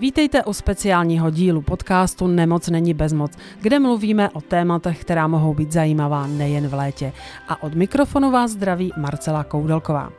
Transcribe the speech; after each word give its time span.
Vítejte 0.00 0.44
u 0.44 0.52
speciálního 0.52 1.30
dílu 1.30 1.62
podcastu 1.62 2.26
Nemoc 2.26 2.68
není 2.68 2.94
bezmoc, 2.94 3.32
kde 3.60 3.78
mluvíme 3.78 4.30
o 4.30 4.40
tématech, 4.40 5.00
která 5.00 5.26
mohou 5.26 5.54
být 5.54 5.72
zajímavá 5.72 6.26
nejen 6.26 6.68
v 6.68 6.74
létě. 6.74 7.12
A 7.48 7.62
od 7.62 7.74
mikrofonu 7.74 8.30
vás 8.30 8.50
zdraví 8.50 8.92
Marcela 8.96 9.44
Koudelková. 9.44 10.12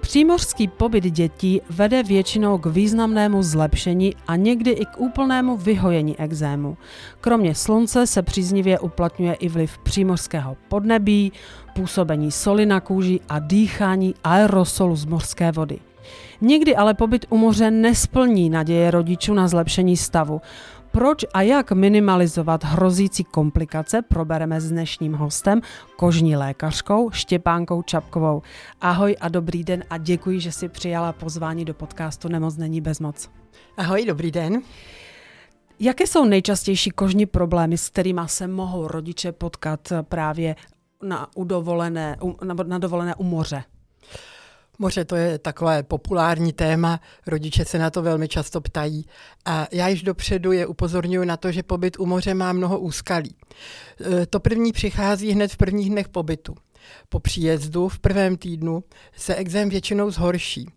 Přímořský 0.00 0.68
pobyt 0.68 1.04
dětí 1.04 1.60
vede 1.70 2.02
většinou 2.02 2.58
k 2.58 2.66
významnému 2.66 3.42
zlepšení 3.42 4.14
a 4.26 4.36
někdy 4.36 4.70
i 4.70 4.84
k 4.84 4.98
úplnému 4.98 5.56
vyhojení 5.56 6.20
exému. 6.20 6.76
Kromě 7.20 7.54
slunce 7.54 8.06
se 8.06 8.22
příznivě 8.22 8.78
uplatňuje 8.78 9.34
i 9.34 9.48
vliv 9.48 9.78
přímořského 9.78 10.56
podnebí, 10.68 11.32
působení 11.74 12.30
soli 12.32 12.66
na 12.66 12.80
kůži 12.80 13.20
a 13.28 13.38
dýchání 13.38 14.14
aerosolu 14.24 14.96
z 14.96 15.04
mořské 15.04 15.52
vody. 15.52 15.78
Někdy 16.40 16.76
ale 16.76 16.94
pobyt 16.94 17.26
u 17.30 17.36
moře 17.36 17.70
nesplní 17.70 18.50
naděje 18.50 18.90
rodičů 18.90 19.34
na 19.34 19.48
zlepšení 19.48 19.96
stavu. 19.96 20.40
Proč 20.90 21.24
a 21.34 21.42
jak 21.42 21.72
minimalizovat 21.72 22.64
hrozící 22.64 23.24
komplikace 23.24 24.02
probereme 24.02 24.60
s 24.60 24.70
dnešním 24.70 25.12
hostem, 25.12 25.60
kožní 25.96 26.36
lékařkou 26.36 27.10
Štěpánkou 27.10 27.82
Čapkovou. 27.82 28.42
Ahoj 28.80 29.16
a 29.20 29.28
dobrý 29.28 29.64
den 29.64 29.84
a 29.90 29.98
děkuji, 29.98 30.40
že 30.40 30.52
si 30.52 30.68
přijala 30.68 31.12
pozvání 31.12 31.64
do 31.64 31.74
podcastu 31.74 32.28
Nemoc 32.28 32.56
není 32.56 32.80
bezmoc. 32.80 33.30
Ahoj, 33.76 34.04
dobrý 34.04 34.30
den. 34.30 34.62
Jaké 35.80 36.06
jsou 36.06 36.24
nejčastější 36.24 36.90
kožní 36.90 37.26
problémy, 37.26 37.78
s 37.78 37.88
kterými 37.88 38.20
se 38.26 38.46
mohou 38.46 38.88
rodiče 38.88 39.32
potkat 39.32 39.92
právě 40.02 40.56
na, 41.02 41.28
udovolené, 41.34 42.16
na, 42.44 42.54
na 42.66 42.78
dovolené 42.78 43.14
u 43.14 43.24
moře? 43.24 43.64
Moře 44.78 45.04
to 45.04 45.16
je 45.16 45.38
takové 45.38 45.82
populární 45.82 46.52
téma, 46.52 47.00
rodiče 47.26 47.64
se 47.64 47.78
na 47.78 47.90
to 47.90 48.02
velmi 48.02 48.28
často 48.28 48.60
ptají 48.60 49.06
a 49.44 49.66
já 49.72 49.88
již 49.88 50.02
dopředu 50.02 50.52
je 50.52 50.66
upozorňuji 50.66 51.26
na 51.26 51.36
to, 51.36 51.52
že 51.52 51.62
pobyt 51.62 51.98
u 51.98 52.06
moře 52.06 52.34
má 52.34 52.52
mnoho 52.52 52.78
úskalí. 52.78 53.34
E, 54.22 54.26
to 54.26 54.40
první 54.40 54.72
přichází 54.72 55.32
hned 55.32 55.52
v 55.52 55.56
prvních 55.56 55.90
dnech 55.90 56.08
pobytu. 56.08 56.54
Po 57.08 57.20
příjezdu 57.20 57.88
v 57.88 57.98
prvém 57.98 58.36
týdnu 58.36 58.84
se 59.16 59.34
exém 59.34 59.68
většinou 59.68 60.10
zhorší. 60.10 60.70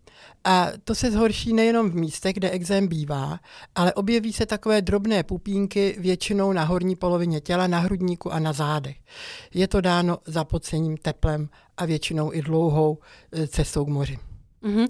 A 0.44 0.68
to 0.84 0.94
se 0.94 1.10
zhorší 1.10 1.52
nejenom 1.52 1.90
v 1.90 1.94
místech, 1.94 2.34
kde 2.34 2.50
exém 2.50 2.88
bývá, 2.88 3.40
ale 3.74 3.94
objeví 3.94 4.32
se 4.32 4.46
takové 4.46 4.82
drobné 4.82 5.22
pupínky 5.22 5.96
většinou 5.98 6.52
na 6.52 6.64
horní 6.64 6.96
polovině 6.96 7.40
těla, 7.40 7.66
na 7.66 7.78
hrudníku 7.78 8.32
a 8.32 8.38
na 8.38 8.52
zádech. 8.52 8.96
Je 9.54 9.68
to 9.68 9.80
dáno 9.80 10.18
zapocením 10.26 10.96
teplem 10.96 11.48
a 11.76 11.84
většinou 11.84 12.32
i 12.32 12.42
dlouhou 12.42 12.98
e, 13.32 13.46
cestou 13.46 13.84
k 13.84 13.88
moři. 13.88 14.29
Uh-huh. 14.62 14.88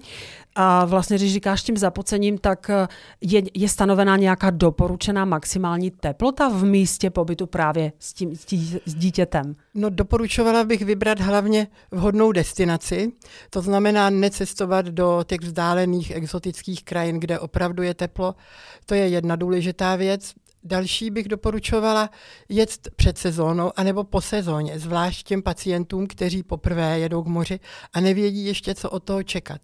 A 0.55 0.85
vlastně, 0.85 1.17
když 1.17 1.33
říkáš 1.33 1.63
tím 1.63 1.77
zapocením, 1.77 2.37
tak 2.37 2.69
e, 2.69 2.87
je, 3.21 3.41
je 3.53 3.69
stanovená 3.69 4.17
nějaká 4.17 4.49
doporučená 4.49 5.25
maximální 5.25 5.91
teplota 5.91 6.49
v 6.49 6.63
místě 6.63 7.09
pobytu 7.09 7.47
právě 7.47 7.91
s, 7.99 8.13
tím, 8.13 8.35
s, 8.35 8.45
tí, 8.45 8.79
s 8.85 8.95
dítětem? 8.95 9.55
No 9.73 9.89
doporučovala 9.89 10.63
bych 10.63 10.81
vybrat 10.81 11.19
hlavně 11.19 11.67
vhodnou 11.91 12.31
destinaci, 12.31 13.11
to 13.49 13.61
znamená 13.61 14.09
necestovat 14.09 14.85
do 14.85 15.23
těch 15.27 15.39
vzdálených 15.39 16.11
exotických 16.11 16.83
krajin, 16.83 17.19
kde 17.19 17.39
opravdu 17.39 17.83
je 17.83 17.93
teplo. 17.93 18.35
To 18.85 18.95
je 18.95 19.07
jedna 19.07 19.35
důležitá 19.35 19.95
věc. 19.95 20.33
Další 20.63 21.09
bych 21.09 21.27
doporučovala 21.27 22.09
jet 22.49 22.89
před 22.95 23.17
sezónou 23.17 23.71
anebo 23.75 24.03
po 24.03 24.21
sezóně, 24.21 24.79
zvlášť 24.79 25.27
těm 25.27 25.41
pacientům, 25.41 26.07
kteří 26.07 26.43
poprvé 26.43 26.99
jedou 26.99 27.23
k 27.23 27.27
moři 27.27 27.59
a 27.93 27.99
nevědí 27.99 28.45
ještě, 28.45 28.75
co 28.75 28.89
od 28.89 29.03
toho 29.03 29.23
čekat. 29.23 29.61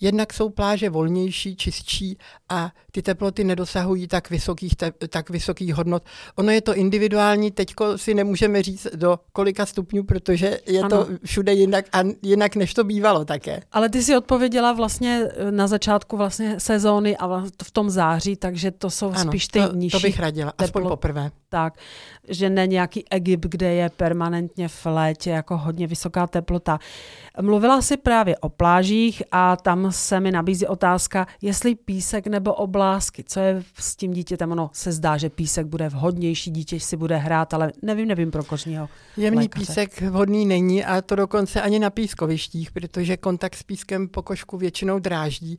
Jednak 0.00 0.32
jsou 0.32 0.48
pláže 0.48 0.90
volnější, 0.90 1.56
čistší 1.56 2.18
a 2.48 2.72
ty 2.90 3.02
teploty 3.02 3.44
nedosahují 3.44 4.08
tak 4.08 4.30
vysokých, 4.30 4.76
te, 4.76 4.92
tak 5.08 5.30
vysokých 5.30 5.74
hodnot. 5.74 6.02
Ono 6.36 6.52
je 6.52 6.60
to 6.60 6.74
individuální, 6.74 7.50
teďko 7.50 7.98
si 7.98 8.14
nemůžeme 8.14 8.62
říct 8.62 8.86
do 8.94 9.18
kolika 9.32 9.66
stupňů, 9.66 10.04
protože 10.04 10.60
je 10.66 10.80
ano. 10.80 10.88
to 10.88 11.08
všude 11.24 11.52
jinak 11.52 11.84
a 11.92 12.02
jinak, 12.22 12.56
než 12.56 12.74
to 12.74 12.84
bývalo 12.84 13.24
také. 13.24 13.62
Ale 13.72 13.88
ty 13.88 14.02
si 14.02 14.16
odpověděla 14.16 14.72
vlastně 14.72 15.22
eh, 15.36 15.50
na 15.50 15.66
začátku 15.66 16.16
vlastně 16.16 16.60
sezóny 16.60 17.16
a 17.16 17.44
v 17.62 17.70
tom 17.70 17.90
září, 17.90 18.36
takže 18.36 18.70
to 18.70 18.90
jsou 18.90 19.12
ano, 19.12 19.30
spíš 19.30 19.48
ty 19.48 19.60
to, 19.60 19.74
nižší. 19.74 19.92
To 19.92 20.00
bych 20.00 20.20
radila, 20.20 20.39
aspoň 20.48 20.82
poprvé. 20.88 21.30
Tak, 21.52 21.74
že 22.28 22.50
ne 22.50 22.66
nějaký 22.66 23.04
Egypt, 23.10 23.46
kde 23.46 23.74
je 23.74 23.90
permanentně 23.96 24.68
v 24.68 24.86
létě 24.86 25.30
jako 25.30 25.56
hodně 25.56 25.86
vysoká 25.86 26.26
teplota. 26.26 26.78
Mluvila 27.40 27.82
si 27.82 27.96
právě 27.96 28.38
o 28.38 28.48
plážích 28.48 29.22
a 29.32 29.56
tam 29.56 29.92
se 29.92 30.20
mi 30.20 30.32
nabízí 30.32 30.66
otázka, 30.66 31.26
jestli 31.42 31.74
písek 31.74 32.26
nebo 32.26 32.54
oblásky. 32.54 33.24
Co 33.26 33.40
je 33.40 33.62
s 33.74 33.96
tím 33.96 34.12
dítětem? 34.12 34.52
Ono 34.52 34.70
se 34.72 34.92
zdá, 34.92 35.16
že 35.16 35.30
písek 35.30 35.66
bude 35.66 35.88
vhodnější, 35.88 36.50
dítě 36.50 36.80
si 36.80 36.96
bude 36.96 37.16
hrát, 37.16 37.54
ale 37.54 37.72
nevím, 37.82 38.08
nevím 38.08 38.30
pro 38.30 38.44
kožního 38.44 38.88
Jemný 39.16 39.38
lékaře. 39.38 39.66
písek 39.66 40.00
vhodný 40.00 40.46
není 40.46 40.84
a 40.84 41.02
to 41.02 41.16
dokonce 41.16 41.62
ani 41.62 41.78
na 41.78 41.90
pískovištích, 41.90 42.70
protože 42.70 43.16
kontakt 43.16 43.54
s 43.54 43.62
pískem 43.62 44.08
pokožku 44.08 44.56
většinou 44.56 44.98
dráždí 44.98 45.56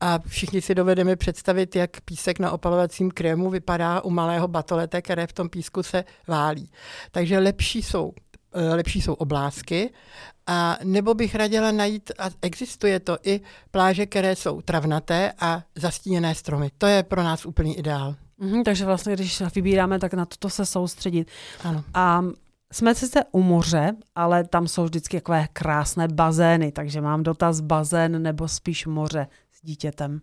a 0.00 0.18
všichni 0.26 0.60
si 0.60 0.74
dovedeme 0.74 1.16
představit, 1.16 1.76
jak 1.76 2.00
písek 2.00 2.38
na 2.38 2.50
opalovacím 2.50 3.10
krému 3.10 3.50
vypadá 3.50 4.00
u 4.00 4.10
malého 4.10 4.48
batolete, 4.48 5.02
které 5.02 5.26
v 5.32 5.34
tom 5.34 5.48
písku 5.48 5.82
se 5.82 6.04
válí. 6.28 6.70
Takže 7.10 7.38
lepší 7.38 7.82
jsou 7.82 8.12
eh, 8.54 8.74
lepší 8.74 9.00
jsou 9.00 9.14
oblásky, 9.14 9.90
a 10.46 10.78
nebo 10.84 11.14
bych 11.14 11.34
radila 11.34 11.72
najít, 11.72 12.10
a 12.18 12.30
existuje 12.42 13.00
to 13.00 13.18
i 13.22 13.40
pláže, 13.70 14.06
které 14.06 14.36
jsou 14.36 14.60
travnaté 14.60 15.32
a 15.38 15.62
zastíněné 15.74 16.34
stromy. 16.34 16.70
To 16.78 16.86
je 16.86 17.02
pro 17.02 17.22
nás 17.22 17.46
úplný 17.46 17.78
ideál. 17.78 18.14
Mm-hmm, 18.40 18.62
takže 18.62 18.84
vlastně, 18.84 19.14
když 19.14 19.42
vybíráme, 19.54 19.98
tak 19.98 20.14
na 20.14 20.26
toto 20.26 20.50
se 20.50 20.66
soustředit. 20.66 21.30
Ano. 21.64 21.84
A 21.94 22.24
jsme 22.72 22.94
sice 22.94 23.24
u 23.32 23.42
moře, 23.42 23.96
ale 24.14 24.44
tam 24.44 24.68
jsou 24.68 24.84
vždycky 24.84 25.16
takové 25.16 25.48
krásné 25.52 26.08
bazény, 26.08 26.72
takže 26.72 27.00
mám 27.00 27.22
dotaz 27.22 27.60
bazén 27.60 28.22
nebo 28.22 28.48
spíš 28.48 28.86
moře 28.86 29.26
s 29.52 29.62
dítětem. 29.62 30.20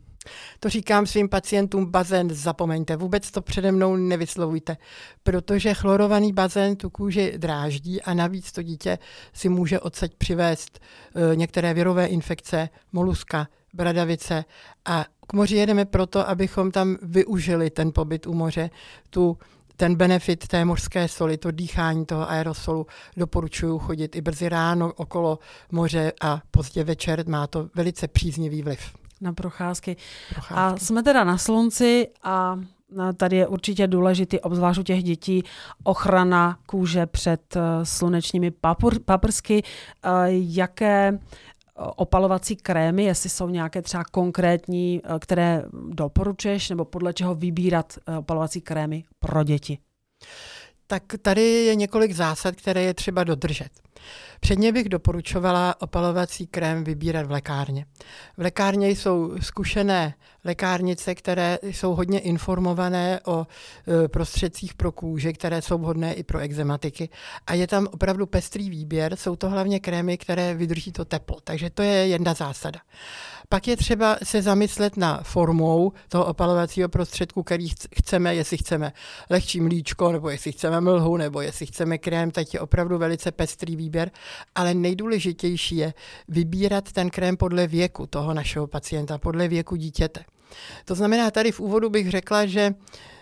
To 0.59 0.69
říkám 0.69 1.05
svým 1.05 1.29
pacientům, 1.29 1.85
bazén 1.85 2.29
zapomeňte, 2.29 2.95
vůbec 2.95 3.31
to 3.31 3.41
přede 3.41 3.71
mnou 3.71 3.95
nevyslovujte, 3.95 4.77
protože 5.23 5.73
chlorovaný 5.73 6.33
bazén 6.33 6.75
tu 6.75 6.89
kůži 6.89 7.33
dráždí 7.37 8.01
a 8.01 8.13
navíc 8.13 8.51
to 8.51 8.61
dítě 8.63 8.97
si 9.33 9.49
může 9.49 9.79
odsaď 9.79 10.11
přivést 10.17 10.79
e, 10.79 11.35
některé 11.35 11.73
virové 11.73 12.05
infekce, 12.05 12.69
moluska, 12.91 13.47
bradavice 13.73 14.45
a 14.85 15.05
k 15.27 15.33
moři 15.33 15.55
jedeme 15.55 15.85
proto, 15.85 16.29
abychom 16.29 16.71
tam 16.71 16.97
využili 17.01 17.69
ten 17.69 17.91
pobyt 17.91 18.27
u 18.27 18.33
moře, 18.33 18.69
tu 19.09 19.37
ten 19.75 19.95
benefit 19.95 20.47
té 20.47 20.65
mořské 20.65 21.07
soli, 21.07 21.37
to 21.37 21.51
dýchání 21.51 22.05
toho 22.05 22.29
aerosolu, 22.29 22.87
doporučuju 23.17 23.79
chodit 23.79 24.15
i 24.15 24.21
brzy 24.21 24.49
ráno 24.49 24.93
okolo 24.93 25.39
moře 25.71 26.11
a 26.21 26.41
pozdě 26.51 26.83
večer, 26.83 27.27
má 27.27 27.47
to 27.47 27.69
velice 27.75 28.07
příznivý 28.07 28.61
vliv 28.61 28.98
na 29.21 29.33
procházky. 29.33 29.97
procházky. 30.29 30.53
A 30.55 30.77
jsme 30.77 31.03
teda 31.03 31.23
na 31.23 31.37
slunci 31.37 32.07
a 32.23 32.59
tady 33.17 33.37
je 33.37 33.47
určitě 33.47 33.87
důležitý, 33.87 34.39
obzvlášť 34.39 34.79
u 34.79 34.83
těch 34.83 35.03
dětí, 35.03 35.43
ochrana 35.83 36.59
kůže 36.65 37.05
před 37.05 37.55
eh, 37.55 37.61
slunečními 37.83 38.51
papr, 38.51 38.99
paprsky. 38.99 39.63
Eh, 40.03 40.09
jaké 40.29 41.07
eh, 41.07 41.19
opalovací 41.75 42.55
krémy, 42.55 43.03
jestli 43.03 43.29
jsou 43.29 43.49
nějaké 43.49 43.81
třeba 43.81 44.03
konkrétní, 44.03 45.01
které 45.19 45.63
doporučuješ, 45.89 46.69
nebo 46.69 46.85
podle 46.85 47.13
čeho 47.13 47.35
vybírat 47.35 47.93
opalovací 48.17 48.61
krémy 48.61 49.03
pro 49.19 49.43
děti? 49.43 49.77
Tak 50.87 51.03
tady 51.21 51.41
je 51.41 51.75
několik 51.75 52.11
zásad, 52.11 52.55
které 52.55 52.81
je 52.81 52.93
třeba 52.93 53.23
dodržet. 53.23 53.69
Předně 54.39 54.71
bych 54.71 54.89
doporučovala 54.89 55.81
opalovací 55.81 56.47
krém 56.47 56.83
vybírat 56.83 57.25
v 57.25 57.31
lékárně. 57.31 57.85
V 58.37 58.41
lékárně 58.41 58.89
jsou 58.89 59.35
zkušené 59.41 60.13
lékárnice, 60.43 61.15
které 61.15 61.59
jsou 61.63 61.95
hodně 61.95 62.19
informované 62.19 63.19
o 63.25 63.47
e, 64.05 64.07
prostředcích 64.07 64.73
pro 64.73 64.91
kůži, 64.91 65.33
které 65.33 65.61
jsou 65.61 65.77
vhodné 65.77 66.13
i 66.13 66.23
pro 66.23 66.39
exematiky. 66.39 67.09
A 67.47 67.53
je 67.53 67.67
tam 67.67 67.87
opravdu 67.91 68.25
pestrý 68.25 68.69
výběr. 68.69 69.15
Jsou 69.15 69.35
to 69.35 69.49
hlavně 69.49 69.79
krémy, 69.79 70.17
které 70.17 70.53
vydrží 70.53 70.91
to 70.91 71.05
teplo. 71.05 71.37
Takže 71.43 71.69
to 71.69 71.81
je 71.81 72.07
jedna 72.07 72.33
zásada. 72.33 72.79
Pak 73.51 73.67
je 73.67 73.77
třeba 73.77 74.17
se 74.23 74.41
zamyslet 74.41 74.97
na 74.97 75.19
formou 75.23 75.91
toho 76.09 76.25
opalovacího 76.25 76.89
prostředku, 76.89 77.43
který 77.43 77.69
chceme, 77.95 78.35
jestli 78.35 78.57
chceme 78.57 78.93
lehčí 79.29 79.61
mlíčko, 79.61 80.11
nebo 80.11 80.29
jestli 80.29 80.51
chceme 80.51 80.81
mlhu, 80.81 81.17
nebo 81.17 81.41
jestli 81.41 81.65
chceme 81.65 81.97
krém, 81.97 82.31
tak 82.31 82.53
je 82.53 82.59
opravdu 82.59 82.97
velice 82.97 83.31
pestrý 83.31 83.75
výběr. 83.75 84.11
Ale 84.55 84.73
nejdůležitější 84.73 85.77
je 85.77 85.93
vybírat 86.27 86.91
ten 86.91 87.09
krém 87.09 87.37
podle 87.37 87.67
věku 87.67 88.07
toho 88.07 88.33
našeho 88.33 88.67
pacienta, 88.67 89.17
podle 89.17 89.47
věku 89.47 89.75
dítěte. 89.75 90.23
To 90.85 90.95
znamená, 90.95 91.31
tady 91.31 91.51
v 91.51 91.59
úvodu 91.59 91.89
bych 91.89 92.09
řekla, 92.09 92.45
že 92.45 92.73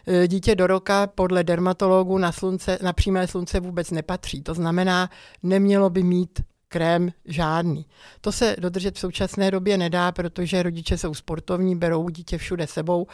e, 0.08 0.28
dítě 0.28 0.56
do 0.56 0.68
roka 0.68 1.08
podle 1.08 1.44
dermatologů 1.44 2.18
na, 2.18 2.32
slunce, 2.32 2.80
na 2.82 2.94
přímé 2.94 3.28
slunce 3.28 3.60
vůbec 3.60 3.92
nepatří. 3.92 4.42
To 4.42 4.54
znamená, 4.54 5.10
nemělo 5.44 5.90
by 5.90 6.04
mít 6.04 6.40
krém 6.70 7.12
žádný. 7.26 7.86
To 8.22 8.32
se 8.32 8.56
dodržet 8.60 8.96
v 8.96 9.00
současné 9.00 9.52
době 9.52 9.78
nedá, 9.78 10.12
protože 10.12 10.64
rodiče 10.64 10.98
jsou 10.98 11.14
sportovní, 11.14 11.76
berou 11.76 12.10
dítě 12.10 12.38
všude 12.38 12.68
sebou, 12.68 13.08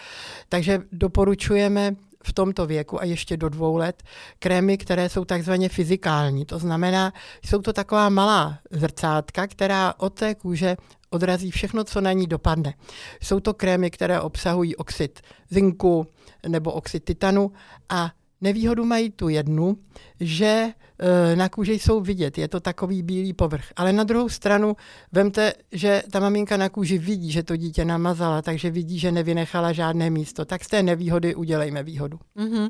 takže 0.49 0.81
doporučujeme 0.91 1.95
v 2.23 2.33
tomto 2.33 2.65
věku 2.65 3.01
a 3.01 3.05
ještě 3.05 3.37
do 3.37 3.49
dvou 3.49 3.77
let 3.77 4.03
krémy, 4.39 4.77
které 4.77 5.09
jsou 5.09 5.25
takzvaně 5.25 5.69
fyzikální. 5.69 6.45
To 6.45 6.59
znamená, 6.59 7.13
jsou 7.45 7.61
to 7.61 7.73
taková 7.73 8.09
malá 8.09 8.59
zrcátka, 8.71 9.47
která 9.47 9.93
od 9.97 10.13
té 10.13 10.35
kůže 10.35 10.77
odrazí 11.09 11.51
všechno, 11.51 11.83
co 11.83 12.01
na 12.01 12.11
ní 12.11 12.27
dopadne. 12.27 12.73
Jsou 13.21 13.39
to 13.39 13.53
krémy, 13.53 13.91
které 13.91 14.21
obsahují 14.21 14.75
oxid 14.75 15.21
zinku 15.49 16.07
nebo 16.47 16.71
oxid 16.71 17.03
titanu 17.03 17.51
a 17.89 18.11
Nevýhodu 18.43 18.85
mají 18.85 19.09
tu 19.09 19.29
jednu, 19.29 19.77
že 20.19 20.73
e, 20.99 21.35
na 21.35 21.49
kůži 21.49 21.79
jsou 21.79 22.01
vidět, 22.01 22.37
je 22.37 22.47
to 22.47 22.59
takový 22.59 23.03
bílý 23.03 23.33
povrch. 23.33 23.65
Ale 23.75 23.93
na 23.93 24.03
druhou 24.03 24.29
stranu 24.29 24.75
vemte, 25.11 25.53
že 25.71 26.03
ta 26.11 26.19
maminka 26.19 26.57
na 26.57 26.69
kůži 26.69 26.97
vidí, 26.97 27.31
že 27.31 27.43
to 27.43 27.55
dítě 27.55 27.85
namazala, 27.85 28.41
takže 28.41 28.71
vidí, 28.71 28.99
že 28.99 29.11
nevynechala 29.11 29.73
žádné 29.73 30.09
místo. 30.09 30.45
Tak 30.45 30.63
z 30.63 30.67
té 30.67 30.83
nevýhody 30.83 31.35
udělejme 31.35 31.83
výhodu. 31.83 32.19
Uh-huh. 32.37 32.69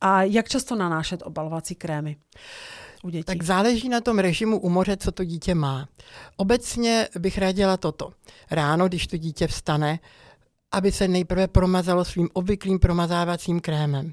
A 0.00 0.22
jak 0.22 0.48
často 0.48 0.76
nanášet 0.76 1.22
obalovací 1.24 1.74
krémy? 1.74 2.16
u 3.02 3.10
dětí? 3.10 3.24
Tak 3.24 3.42
záleží 3.42 3.88
na 3.88 4.00
tom 4.00 4.18
režimu 4.18 4.60
u 4.60 4.68
moře, 4.68 4.96
co 4.96 5.12
to 5.12 5.24
dítě 5.24 5.54
má. 5.54 5.88
Obecně 6.36 7.08
bych 7.18 7.38
radila 7.38 7.76
toto. 7.76 8.10
Ráno, 8.50 8.88
když 8.88 9.06
to 9.06 9.16
dítě 9.16 9.46
vstane, 9.46 9.98
aby 10.72 10.92
se 10.92 11.08
nejprve 11.08 11.48
promazalo 11.48 12.04
svým 12.04 12.28
obvyklým 12.32 12.78
promazávacím 12.78 13.60
krémem 13.60 14.12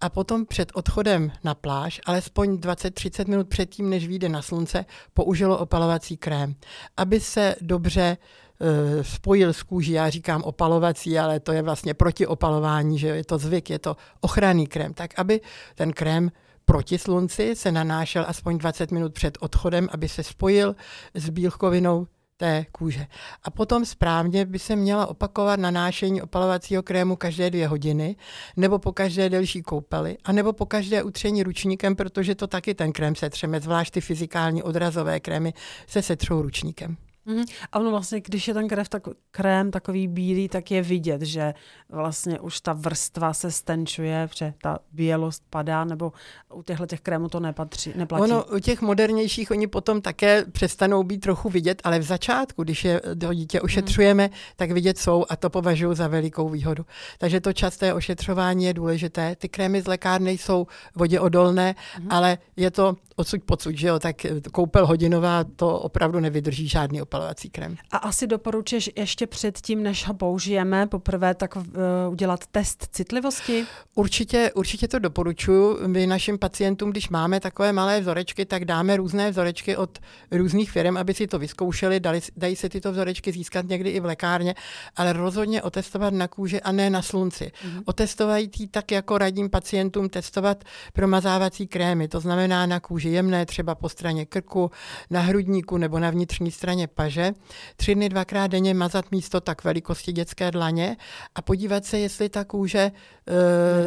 a 0.00 0.08
potom 0.08 0.46
před 0.46 0.72
odchodem 0.74 1.32
na 1.44 1.54
pláž, 1.54 2.00
alespoň 2.06 2.56
20-30 2.56 3.28
minut 3.28 3.48
předtím, 3.48 3.90
než 3.90 4.08
vyjde 4.08 4.28
na 4.28 4.42
slunce, 4.42 4.84
použilo 5.14 5.58
opalovací 5.58 6.16
krém, 6.16 6.54
aby 6.96 7.20
se 7.20 7.56
dobře 7.60 8.16
uh, 8.16 9.02
spojil 9.02 9.52
s 9.52 9.62
kůží. 9.62 9.92
Já 9.92 10.10
říkám 10.10 10.42
opalovací, 10.42 11.18
ale 11.18 11.40
to 11.40 11.52
je 11.52 11.62
vlastně 11.62 11.94
proti 11.94 12.26
opalování, 12.26 12.98
že 12.98 13.08
je 13.08 13.24
to 13.24 13.38
zvyk, 13.38 13.70
je 13.70 13.78
to 13.78 13.96
ochranný 14.20 14.66
krém. 14.66 14.94
Tak 14.94 15.18
aby 15.18 15.40
ten 15.74 15.92
krém 15.92 16.30
proti 16.64 16.98
slunci 16.98 17.56
se 17.56 17.72
nanášel 17.72 18.24
aspoň 18.28 18.58
20 18.58 18.90
minut 18.90 19.14
před 19.14 19.38
odchodem, 19.40 19.88
aby 19.92 20.08
se 20.08 20.22
spojil 20.22 20.76
s 21.14 21.30
bílkovinou 21.30 22.06
té 22.36 22.66
kůže. 22.72 23.06
A 23.42 23.50
potom 23.50 23.84
správně 23.84 24.44
by 24.44 24.58
se 24.58 24.76
měla 24.76 25.06
opakovat 25.06 25.60
nanášení 25.60 26.22
opalovacího 26.22 26.82
krému 26.82 27.16
každé 27.16 27.50
dvě 27.50 27.68
hodiny, 27.68 28.16
nebo 28.56 28.78
po 28.78 28.92
každé 28.92 29.30
delší 29.30 29.62
koupeli, 29.62 30.16
a 30.24 30.32
nebo 30.32 30.52
po 30.52 30.66
každé 30.66 31.02
utření 31.02 31.42
ručníkem, 31.42 31.96
protože 31.96 32.34
to 32.34 32.46
taky 32.46 32.74
ten 32.74 32.92
krém 32.92 33.14
setřeme, 33.14 33.60
zvlášť 33.60 33.94
ty 33.94 34.00
fyzikální 34.00 34.62
odrazové 34.62 35.20
krémy 35.20 35.54
se 35.86 36.02
setřou 36.02 36.42
ručníkem. 36.42 36.96
Mm-hmm. 37.26 37.44
A 37.72 37.78
ono 37.78 37.90
vlastně, 37.90 38.20
když 38.20 38.48
je 38.48 38.54
ten 38.54 38.68
krev 38.68 38.88
tak, 38.88 39.02
krém 39.30 39.70
takový 39.70 40.08
bílý, 40.08 40.48
tak 40.48 40.70
je 40.70 40.82
vidět, 40.82 41.22
že 41.22 41.54
vlastně 41.88 42.40
už 42.40 42.60
ta 42.60 42.72
vrstva 42.72 43.34
se 43.34 43.50
stenčuje, 43.50 44.28
že 44.36 44.54
ta 44.62 44.78
bělost 44.92 45.42
padá, 45.50 45.84
nebo 45.84 46.12
u 46.54 46.62
těchto 46.62 46.86
těch 46.86 47.00
krémů 47.00 47.28
to 47.28 47.40
nepatří, 47.40 47.92
neplatí. 47.96 48.22
Ono, 48.22 48.44
u 48.44 48.58
těch 48.58 48.80
modernějších 48.80 49.50
oni 49.50 49.66
potom 49.66 50.00
také 50.00 50.44
přestanou 50.44 51.02
být 51.02 51.18
trochu 51.18 51.48
vidět, 51.48 51.82
ale 51.84 51.98
v 51.98 52.02
začátku, 52.02 52.64
když 52.64 52.84
je 52.84 53.00
do 53.14 53.32
dítě 53.32 53.60
ošetřujeme, 53.60 54.24
mm. 54.24 54.32
tak 54.56 54.70
vidět 54.70 54.98
jsou 54.98 55.24
a 55.28 55.36
to 55.36 55.50
považuji 55.50 55.94
za 55.94 56.08
velikou 56.08 56.48
výhodu. 56.48 56.86
Takže 57.18 57.40
to 57.40 57.52
časté 57.52 57.94
ošetřování 57.94 58.64
je 58.64 58.74
důležité. 58.74 59.36
Ty 59.36 59.48
krémy 59.48 59.82
z 59.82 59.86
lékárny 59.86 60.30
jsou 60.30 60.66
voděodolné, 60.94 61.74
mm. 62.00 62.06
ale 62.10 62.38
je 62.56 62.70
to 62.70 62.96
odsud 63.16 63.42
pocud, 63.44 63.76
že 63.76 63.88
jo, 63.88 63.98
tak 63.98 64.16
koupel 64.52 64.86
hodinová 64.86 65.44
to 65.44 65.80
opravdu 65.80 66.20
nevydrží 66.20 66.68
žádný 66.68 67.02
opal 67.02 67.15
opalovací 67.16 67.50
krém. 67.50 67.76
A 67.90 67.96
asi 67.96 68.26
doporučuješ 68.26 68.90
ještě 68.96 69.26
předtím, 69.26 69.82
než 69.82 70.06
ho 70.06 70.14
použijeme 70.14 70.86
poprvé, 70.86 71.34
tak 71.34 71.56
uh, 71.56 71.62
udělat 72.10 72.46
test 72.46 72.88
citlivosti? 72.92 73.66
Určitě, 73.94 74.52
určitě 74.54 74.88
to 74.88 74.98
doporučuji. 74.98 75.78
My 75.86 76.06
našim 76.06 76.38
pacientům, 76.38 76.90
když 76.90 77.08
máme 77.08 77.40
takové 77.40 77.72
malé 77.72 78.00
vzorečky, 78.00 78.44
tak 78.44 78.64
dáme 78.64 78.96
různé 78.96 79.30
vzorečky 79.30 79.76
od 79.76 79.98
různých 80.30 80.70
firm, 80.70 80.96
aby 80.96 81.14
si 81.14 81.26
to 81.26 81.38
vyzkoušeli. 81.38 82.00
Dali, 82.00 82.20
dají 82.36 82.56
se 82.56 82.68
tyto 82.68 82.92
vzorečky 82.92 83.32
získat 83.32 83.68
někdy 83.68 83.90
i 83.90 84.00
v 84.00 84.04
lékárně, 84.04 84.54
ale 84.96 85.12
rozhodně 85.12 85.62
otestovat 85.62 86.14
na 86.14 86.28
kůži 86.28 86.60
a 86.60 86.72
ne 86.72 86.90
na 86.90 87.02
slunci. 87.02 87.44
Mm-hmm. 87.44 87.82
Otestovají 87.84 88.50
tak, 88.70 88.90
jako 88.90 89.18
radím 89.18 89.50
pacientům 89.50 90.08
testovat 90.08 90.64
promazávací 90.92 91.66
krémy, 91.66 92.08
to 92.08 92.20
znamená 92.20 92.66
na 92.66 92.80
kůži 92.80 93.08
jemné, 93.08 93.46
třeba 93.46 93.74
po 93.74 93.88
straně 93.88 94.26
krku, 94.26 94.70
na 95.10 95.20
hrudníku 95.20 95.76
nebo 95.76 95.98
na 95.98 96.10
vnitřní 96.10 96.50
straně 96.50 96.86
paže 97.06 97.32
tři 97.76 97.94
dny 97.94 98.08
dvakrát 98.08 98.46
denně 98.46 98.74
mazat 98.74 99.10
místo 99.10 99.40
tak 99.40 99.64
velikosti 99.64 100.12
dětské 100.12 100.50
dlaně 100.50 100.96
a 101.34 101.42
podívat 101.42 101.84
se, 101.84 101.98
jestli 101.98 102.28
ta 102.28 102.44
kůže 102.44 102.90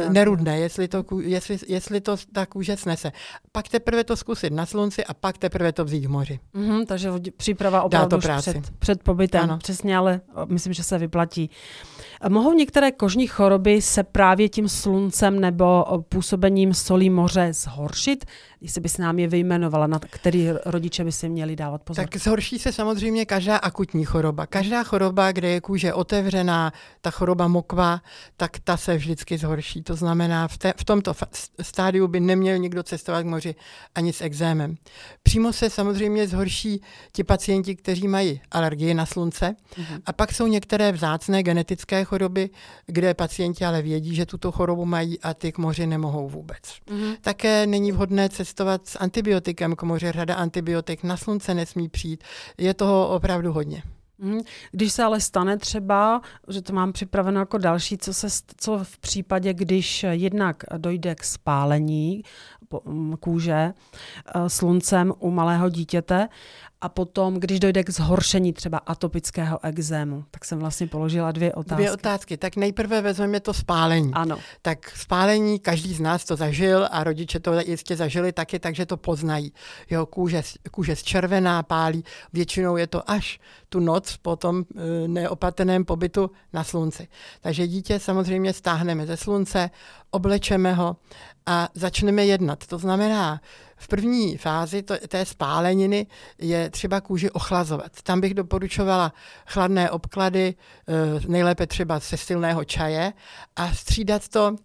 uh, 0.04 0.12
nerudne, 0.12 0.58
jestli 0.58 0.88
to, 0.88 1.04
jestli, 1.20 1.58
jestli 1.68 2.00
to 2.00 2.16
ta 2.32 2.46
kůže 2.46 2.76
snese. 2.76 3.12
Pak 3.52 3.68
teprve 3.68 4.04
to 4.04 4.16
zkusit 4.16 4.52
na 4.52 4.66
slunci 4.66 5.04
a 5.04 5.14
pak 5.14 5.38
teprve 5.38 5.72
to 5.72 5.84
vzít 5.84 6.06
v 6.06 6.08
moři. 6.08 6.40
Mm-hmm, 6.54 6.86
takže 6.86 7.10
příprava 7.36 7.82
opravdu 7.82 8.18
před, 8.18 8.56
před 8.78 9.02
pobytem. 9.02 9.42
Ano. 9.42 9.58
Přesně, 9.58 9.96
ale 9.96 10.20
myslím, 10.46 10.72
že 10.72 10.82
se 10.82 10.98
vyplatí. 10.98 11.50
Mohou 12.28 12.52
některé 12.52 12.92
kožní 12.92 13.26
choroby 13.26 13.82
se 13.82 14.02
právě 14.02 14.48
tím 14.48 14.68
sluncem 14.68 15.40
nebo 15.40 15.84
působením 16.08 16.74
solí 16.74 17.10
moře 17.10 17.48
zhoršit? 17.52 18.24
Jestli 18.60 18.80
bys 18.80 18.98
nám 18.98 19.18
je 19.18 19.28
vyjmenovala, 19.28 19.86
na 19.86 19.98
který 19.98 20.48
rodiče 20.66 21.04
by 21.04 21.12
si 21.12 21.28
měli 21.28 21.56
dávat 21.56 21.82
pozor. 21.82 22.04
Tak 22.04 22.16
zhorší 22.16 22.58
se 22.58 22.72
samozřejmě 22.72 23.24
každá 23.24 23.56
akutní 23.56 24.04
choroba. 24.04 24.46
Každá 24.46 24.84
choroba, 24.84 25.32
kde 25.32 25.48
je 25.48 25.60
kůže 25.60 25.94
otevřená, 25.94 26.72
ta 27.00 27.10
choroba 27.10 27.48
mokva, 27.48 28.00
tak 28.36 28.58
ta 28.64 28.76
se 28.76 28.96
vždycky 28.96 29.38
zhorší. 29.38 29.82
To 29.82 29.96
znamená, 29.96 30.48
v, 30.48 30.58
te, 30.58 30.74
v 30.76 30.84
tomto 30.84 31.14
stádiu 31.62 32.08
by 32.08 32.20
neměl 32.20 32.58
nikdo 32.58 32.82
cestovat 32.82 33.22
k 33.22 33.26
moři 33.26 33.54
ani 33.94 34.12
s 34.12 34.20
exémem. 34.20 34.76
Přímo 35.22 35.52
se 35.52 35.70
samozřejmě 35.70 36.28
zhorší 36.28 36.82
ti 37.12 37.24
pacienti, 37.24 37.76
kteří 37.76 38.08
mají 38.08 38.40
alergii 38.50 38.94
na 38.94 39.06
slunce. 39.06 39.54
Mm-hmm. 39.74 40.00
A 40.06 40.12
pak 40.12 40.32
jsou 40.32 40.46
některé 40.46 40.92
vzácné 40.92 41.42
genetické 41.42 42.04
choroby, 42.10 42.50
kde 42.86 43.14
pacienti 43.14 43.64
ale 43.64 43.82
vědí, 43.82 44.14
že 44.14 44.26
tuto 44.26 44.52
chorobu 44.52 44.84
mají 44.84 45.20
a 45.20 45.34
ty 45.34 45.52
k 45.52 45.58
moři 45.58 45.86
nemohou 45.86 46.28
vůbec. 46.28 46.62
Mm-hmm. 46.62 47.16
Také 47.20 47.66
není 47.66 47.92
vhodné 47.92 48.28
cestovat 48.28 48.86
s 48.86 48.98
antibiotikem 48.98 49.76
k 49.76 49.82
moři. 49.82 50.12
Řada 50.12 50.34
antibiotik 50.34 51.02
na 51.02 51.16
slunce 51.16 51.54
nesmí 51.54 51.88
přijít. 51.88 52.24
Je 52.58 52.74
toho 52.74 53.08
opravdu 53.08 53.52
hodně. 53.52 53.82
Mhm. 54.20 54.40
Když 54.72 54.92
se 54.92 55.02
ale 55.02 55.20
stane 55.20 55.56
třeba, 55.56 56.20
že 56.48 56.62
to 56.62 56.72
mám 56.72 56.92
připraveno 56.92 57.40
jako 57.40 57.58
další, 57.58 57.98
co, 57.98 58.14
se, 58.14 58.28
co 58.56 58.78
v 58.82 58.98
případě, 58.98 59.54
když 59.54 60.06
jednak 60.10 60.56
dojde 60.76 61.14
k 61.14 61.24
spálení 61.24 62.22
kůže 63.20 63.72
eh, 63.72 64.48
sluncem 64.48 65.12
u 65.18 65.30
malého 65.30 65.68
dítěte 65.68 66.28
a 66.80 66.88
potom, 66.88 67.34
když 67.34 67.60
dojde 67.60 67.84
k 67.84 67.90
zhoršení 67.90 68.52
třeba 68.52 68.78
atopického 68.78 69.64
exému, 69.64 70.24
tak 70.30 70.44
jsem 70.44 70.58
vlastně 70.58 70.86
položila 70.86 71.32
dvě 71.32 71.54
otázky. 71.54 71.82
Dvě 71.82 71.92
otázky. 71.92 72.36
Tak 72.36 72.56
nejprve 72.56 73.02
vezmeme 73.02 73.40
to 73.40 73.54
spálení. 73.54 74.10
Ano. 74.14 74.38
Tak 74.62 74.90
spálení, 74.90 75.58
každý 75.58 75.94
z 75.94 76.00
nás 76.00 76.24
to 76.24 76.36
zažil 76.36 76.88
a 76.90 77.04
rodiče 77.04 77.40
to 77.40 77.52
jistě 77.60 77.96
zažili 77.96 78.32
taky, 78.32 78.58
takže 78.58 78.86
to 78.86 78.96
poznají. 78.96 79.52
Jeho 79.90 80.06
kůže, 80.06 80.42
kůže 80.70 80.96
zčervená, 80.96 81.62
pálí. 81.62 82.04
Většinou 82.32 82.76
je 82.76 82.86
to 82.86 83.10
až 83.10 83.40
tu 83.68 83.80
noc 83.80 84.16
po 84.16 84.36
tom 84.36 84.64
e, 85.04 85.08
neopatrném 85.08 85.84
pobytu 85.84 86.30
na 86.52 86.64
slunci. 86.64 87.08
Takže 87.40 87.66
dítě 87.66 87.98
samozřejmě 87.98 88.52
stáhneme 88.52 89.06
ze 89.06 89.16
slunce, 89.16 89.70
oblečeme 90.10 90.74
ho 90.74 90.96
a 91.46 91.68
začneme 91.74 92.26
jednat. 92.26 92.66
To 92.66 92.78
znamená, 92.78 93.40
v 93.80 93.88
první 93.88 94.36
fázi 94.36 94.82
to, 94.82 94.94
té 95.08 95.24
spáleniny 95.24 96.06
je 96.38 96.70
třeba 96.70 97.00
kůži 97.00 97.30
ochlazovat. 97.30 98.02
Tam 98.02 98.20
bych 98.20 98.34
doporučovala 98.34 99.12
chladné 99.46 99.90
obklady, 99.90 100.54
eh, 100.88 101.20
nejlépe 101.28 101.66
třeba 101.66 101.98
ze 101.98 102.16
silného 102.16 102.64
čaje 102.64 103.12
a 103.56 103.72
střídat 103.74 104.28
to 104.28 104.56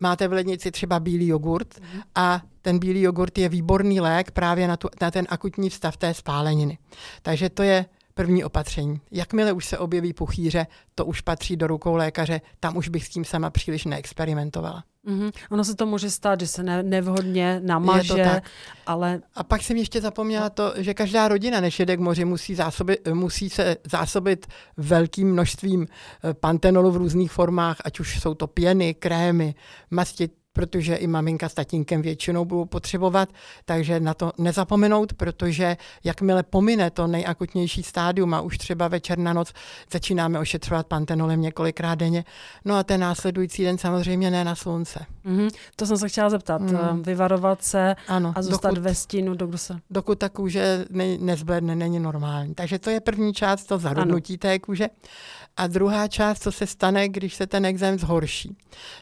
máte 0.00 0.28
v 0.28 0.32
lednici 0.32 0.70
třeba 0.70 1.00
bílý 1.00 1.26
jogurt 1.26 1.74
mm-hmm. 1.74 2.02
a 2.14 2.42
ten 2.62 2.78
bílý 2.78 3.02
jogurt 3.02 3.38
je 3.38 3.48
výborný 3.48 4.00
lék 4.00 4.30
právě 4.30 4.68
na, 4.68 4.76
tu, 4.76 4.88
na 5.00 5.10
ten 5.10 5.26
akutní 5.28 5.70
stav 5.70 5.96
té 5.96 6.14
spáleniny. 6.14 6.78
Takže 7.22 7.50
to 7.50 7.62
je 7.62 7.86
první 8.14 8.44
opatření. 8.44 9.00
Jakmile 9.10 9.52
už 9.52 9.64
se 9.66 9.78
objeví 9.78 10.12
puchýře, 10.12 10.66
to 10.94 11.04
už 11.04 11.20
patří 11.20 11.56
do 11.56 11.66
rukou 11.66 11.94
lékaře, 11.94 12.40
tam 12.60 12.76
už 12.76 12.88
bych 12.88 13.04
s 13.04 13.08
tím 13.08 13.24
sama 13.24 13.50
příliš 13.50 13.84
neexperimentovala. 13.84 14.84
Mm-hmm. 15.06 15.32
Ono 15.50 15.64
se 15.64 15.76
to 15.76 15.86
může 15.86 16.10
stát, 16.10 16.40
že 16.40 16.46
se 16.46 16.62
ne, 16.62 16.82
nevhodně 16.82 17.60
namaže, 17.64 18.12
je 18.12 18.24
to 18.24 18.30
tak. 18.30 18.44
ale... 18.86 19.20
A 19.34 19.44
pak 19.44 19.62
jsem 19.62 19.76
ještě 19.76 20.00
zapomněla 20.00 20.50
to, 20.50 20.72
že 20.76 20.94
každá 20.94 21.28
rodina, 21.28 21.60
než 21.60 21.80
jede 21.80 21.96
k 21.96 22.00
moři, 22.00 22.24
musí, 22.24 22.54
zásoby, 22.54 22.98
musí 23.12 23.50
se 23.50 23.76
zásobit 23.90 24.46
velkým 24.76 25.32
množstvím 25.32 25.86
eh, 25.86 26.34
pantenolu 26.34 26.90
v 26.90 26.96
různých 26.96 27.32
formách, 27.32 27.76
ať 27.84 28.00
už 28.00 28.20
jsou 28.20 28.34
to 28.34 28.46
pěny, 28.46 28.94
krémy, 28.94 29.54
masti, 29.90 30.30
protože 30.56 30.94
i 30.94 31.06
maminka 31.06 31.48
s 31.48 31.54
tatínkem 31.54 32.02
většinou 32.02 32.44
budou 32.44 32.64
potřebovat, 32.64 33.28
takže 33.64 34.00
na 34.00 34.14
to 34.14 34.32
nezapomenout, 34.38 35.12
protože 35.12 35.76
jakmile 36.04 36.42
pomine 36.42 36.90
to 36.90 37.06
nejakutnější 37.06 37.82
stádium 37.82 38.34
a 38.34 38.40
už 38.40 38.58
třeba 38.58 38.88
večer 38.88 39.18
na 39.18 39.32
noc 39.32 39.52
začínáme 39.92 40.38
ošetřovat 40.38 40.86
pantenolem 40.86 41.40
několikrát 41.40 41.94
denně, 41.94 42.24
no 42.64 42.74
a 42.74 42.82
ten 42.82 43.00
následující 43.00 43.64
den 43.64 43.78
samozřejmě 43.78 44.30
ne 44.30 44.44
na 44.44 44.54
slunce. 44.54 45.06
Mm-hmm. 45.26 45.50
To 45.76 45.86
jsem 45.86 45.98
se 45.98 46.08
chtěla 46.08 46.30
zeptat. 46.30 46.60
Mm. 46.60 47.02
Vyvarovat 47.02 47.64
se 47.64 47.96
ano, 48.08 48.32
a 48.36 48.42
zůstat 48.42 48.68
dokud, 48.68 48.82
ve 48.84 48.94
stínu, 48.94 49.34
dokud 49.34 49.58
se... 49.58 49.80
Dokud 49.90 50.18
ta 50.18 50.28
kůže 50.28 50.84
ne, 50.90 51.18
nezbledne, 51.18 51.76
není 51.76 52.00
normální. 52.00 52.54
Takže 52.54 52.78
to 52.78 52.90
je 52.90 53.00
první 53.00 53.34
část, 53.34 53.64
to 53.64 53.78
zarudnutí 53.78 54.38
té 54.38 54.58
kůže. 54.58 54.88
A 55.56 55.66
druhá 55.66 56.08
část, 56.08 56.42
co 56.42 56.52
se 56.52 56.66
stane, 56.66 57.08
když 57.08 57.34
se 57.34 57.46
ten 57.46 57.66
exém 57.66 57.98
zhorší. 57.98 58.56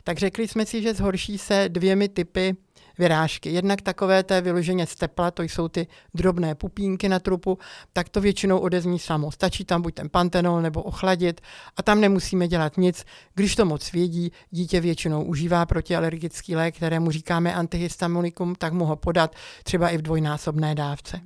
Tak 0.04 0.18
řekli 0.18 0.48
jsme 0.48 0.66
si, 0.66 0.82
že 0.82 0.94
zhorší 0.94 1.38
se 1.44 1.68
dvěmi 1.68 2.08
typy 2.08 2.56
vyrážky. 2.98 3.50
Jednak 3.50 3.82
takové 3.82 4.22
té 4.22 4.40
vyloženě 4.40 4.86
z 4.86 4.94
tepla, 4.94 5.30
to 5.30 5.42
jsou 5.42 5.68
ty 5.68 5.86
drobné 6.14 6.54
pupínky 6.54 7.08
na 7.08 7.18
trupu, 7.18 7.58
tak 7.92 8.08
to 8.08 8.20
většinou 8.20 8.58
odezní 8.58 8.98
samo. 8.98 9.30
Stačí 9.30 9.64
tam 9.64 9.82
buď 9.82 9.94
ten 9.94 10.08
pantenol 10.08 10.62
nebo 10.62 10.82
ochladit 10.82 11.40
a 11.76 11.82
tam 11.82 12.00
nemusíme 12.00 12.48
dělat 12.48 12.76
nic. 12.76 13.04
Když 13.34 13.56
to 13.56 13.64
moc 13.64 13.92
vědí, 13.92 14.32
dítě 14.50 14.80
většinou 14.80 15.24
užívá 15.24 15.66
protialergický 15.66 16.56
lék, 16.56 16.76
kterému 16.76 17.10
říkáme 17.10 17.54
antihistaminikum, 17.54 18.54
tak 18.54 18.72
mu 18.72 18.84
ho 18.84 18.96
podat 18.96 19.34
třeba 19.62 19.88
i 19.88 19.98
v 19.98 20.02
dvojnásobné 20.02 20.74
dávce. 20.74 21.20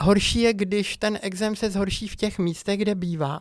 Horší 0.00 0.40
je, 0.40 0.52
když 0.52 0.96
ten 0.96 1.18
exém 1.22 1.56
se 1.56 1.70
zhorší 1.70 2.08
v 2.08 2.16
těch 2.16 2.38
místech, 2.38 2.78
kde 2.78 2.94
bývá. 2.94 3.40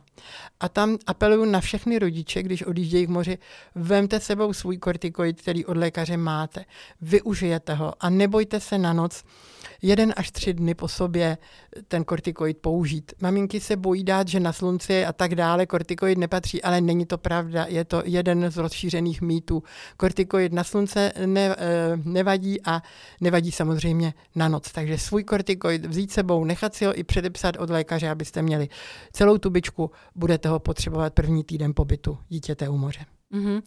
A 0.59 0.69
tam 0.69 0.97
apeluju 1.07 1.45
na 1.45 1.61
všechny 1.61 1.99
rodiče, 1.99 2.43
když 2.43 2.63
odjíždějí 2.63 3.05
k 3.05 3.09
moři, 3.09 3.37
vemte 3.75 4.19
sebou 4.19 4.53
svůj 4.53 4.77
kortikoid, 4.77 5.41
který 5.41 5.65
od 5.65 5.77
lékaře 5.77 6.17
máte. 6.17 6.65
Využijete 7.01 7.56
ho 7.73 7.93
a 7.99 8.09
nebojte 8.09 8.59
se 8.59 8.77
na 8.77 8.93
noc 8.93 9.23
jeden 9.81 10.13
až 10.17 10.31
tři 10.31 10.53
dny 10.53 10.75
po 10.75 10.87
sobě 10.87 11.37
ten 11.87 12.03
kortikoid 12.03 12.57
použít. 12.57 13.11
Maminky 13.21 13.59
se 13.59 13.75
bojí 13.75 14.03
dát, 14.03 14.27
že 14.27 14.39
na 14.39 14.53
slunci 14.53 15.05
a 15.05 15.13
tak 15.13 15.35
dále 15.35 15.65
kortikoid 15.65 16.17
nepatří, 16.17 16.63
ale 16.63 16.81
není 16.81 17.05
to 17.05 17.17
pravda. 17.17 17.65
Je 17.69 17.85
to 17.85 18.01
jeden 18.05 18.51
z 18.51 18.57
rozšířených 18.57 19.21
mýtů. 19.21 19.63
Kortikoid 19.97 20.53
na 20.53 20.63
slunce 20.63 21.13
ne, 21.25 21.55
eh, 21.57 21.57
nevadí 22.03 22.61
a 22.65 22.81
nevadí 23.21 23.51
samozřejmě 23.51 24.13
na 24.35 24.47
noc. 24.47 24.71
Takže 24.71 24.97
svůj 24.97 25.23
kortikoid 25.23 25.85
vzít 25.85 26.11
sebou, 26.11 26.45
nechat 26.45 26.75
si 26.75 26.85
ho 26.85 26.99
i 26.99 27.03
předepsat 27.03 27.57
od 27.57 27.69
lékaře, 27.69 28.09
abyste 28.09 28.41
měli 28.41 28.69
celou 29.13 29.37
tubičku, 29.37 29.91
budete 30.15 30.49
ho 30.49 30.59
potřebovat 30.59 31.13
první 31.13 31.43
týden 31.43 31.73
pobytu 31.75 32.17
dítěte 32.29 32.69
u 32.69 32.77
moře. 32.77 33.05
Mm-hmm. 33.33 33.61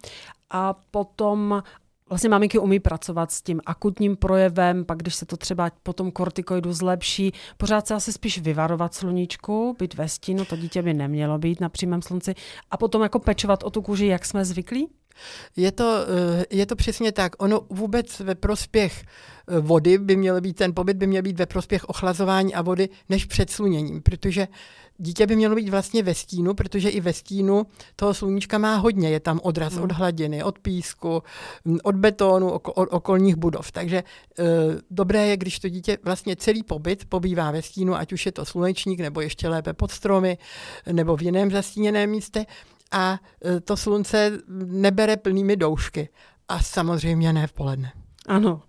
A 0.50 0.74
potom 0.90 1.62
vlastně 2.10 2.28
maminky 2.28 2.58
umí 2.58 2.80
pracovat 2.80 3.32
s 3.32 3.42
tím 3.42 3.60
akutním 3.66 4.16
projevem, 4.16 4.84
pak 4.84 4.98
když 4.98 5.14
se 5.14 5.26
to 5.26 5.36
třeba 5.36 5.70
po 5.82 5.92
tom 5.92 6.10
kortikoidu 6.10 6.72
zlepší, 6.72 7.32
pořád 7.56 7.86
se 7.86 7.94
asi 7.94 8.12
spíš 8.12 8.38
vyvarovat 8.38 8.94
sluníčku, 8.94 9.76
být 9.78 9.94
ve 9.94 10.08
stínu, 10.08 10.44
to 10.44 10.56
dítě 10.56 10.82
by 10.82 10.94
nemělo 10.94 11.38
být 11.38 11.60
na 11.60 11.68
přímém 11.68 12.02
slunci, 12.02 12.34
a 12.70 12.76
potom 12.76 13.02
jako 13.02 13.18
pečovat 13.18 13.62
o 13.62 13.70
tu 13.70 13.82
kůži, 13.82 14.06
jak 14.06 14.24
jsme 14.24 14.44
zvyklí? 14.44 14.88
Je 15.56 15.72
to, 15.72 15.96
eh, 16.40 16.44
je 16.50 16.66
to 16.66 16.76
přesně 16.76 17.12
tak. 17.12 17.42
Ono 17.42 17.60
vůbec 17.70 18.20
ve 18.20 18.34
prospěch 18.34 19.02
eh, 19.48 19.60
vody 19.60 19.98
by 19.98 20.16
měl 20.16 20.40
být, 20.40 20.56
ten 20.56 20.74
pobyt 20.74 20.96
by 20.96 21.06
měl 21.06 21.22
být 21.22 21.38
ve 21.38 21.46
prospěch 21.46 21.84
ochlazování 21.84 22.54
a 22.54 22.62
vody 22.62 22.88
než 23.08 23.24
před 23.24 23.50
sluněním, 23.50 24.02
protože 24.02 24.48
dítě 25.00 25.26
by 25.26 25.36
mělo 25.36 25.54
být 25.54 25.68
vlastně 25.68 26.02
ve 26.02 26.14
stínu, 26.14 26.54
protože 26.54 26.88
i 26.88 27.00
ve 27.00 27.12
stínu 27.12 27.66
toho 27.96 28.14
sluníčka 28.14 28.58
má 28.58 28.76
hodně. 28.76 29.10
Je 29.10 29.20
tam 29.20 29.40
odraz 29.42 29.74
mm. 29.74 29.82
od 29.82 29.92
hladiny, 29.92 30.44
od 30.44 30.58
písku, 30.58 31.22
od 31.82 31.94
betonu, 31.94 32.50
od 32.50 32.88
okolních 32.90 33.36
budov. 33.36 33.72
Takže 33.72 33.96
e, 33.96 34.04
dobré 34.90 35.26
je, 35.26 35.36
když 35.36 35.58
to 35.58 35.68
dítě 35.68 35.98
vlastně 36.04 36.36
celý 36.36 36.62
pobyt 36.62 37.04
pobývá 37.08 37.50
ve 37.50 37.62
stínu, 37.62 37.94
ať 37.94 38.12
už 38.12 38.26
je 38.26 38.32
to 38.32 38.44
slunečník, 38.44 39.00
nebo 39.00 39.20
ještě 39.20 39.48
lépe 39.48 39.72
pod 39.72 39.90
stromy, 39.90 40.38
nebo 40.92 41.16
v 41.16 41.22
jiném 41.22 41.50
zastíněném 41.50 42.10
místě. 42.10 42.46
A 42.92 43.18
e, 43.44 43.60
to 43.60 43.76
slunce 43.76 44.38
nebere 44.66 45.16
plnými 45.16 45.56
doušky. 45.56 46.08
A 46.48 46.62
samozřejmě 46.62 47.32
ne 47.32 47.46
v 47.46 47.52
poledne. 47.52 47.92
Ano. 48.26 48.62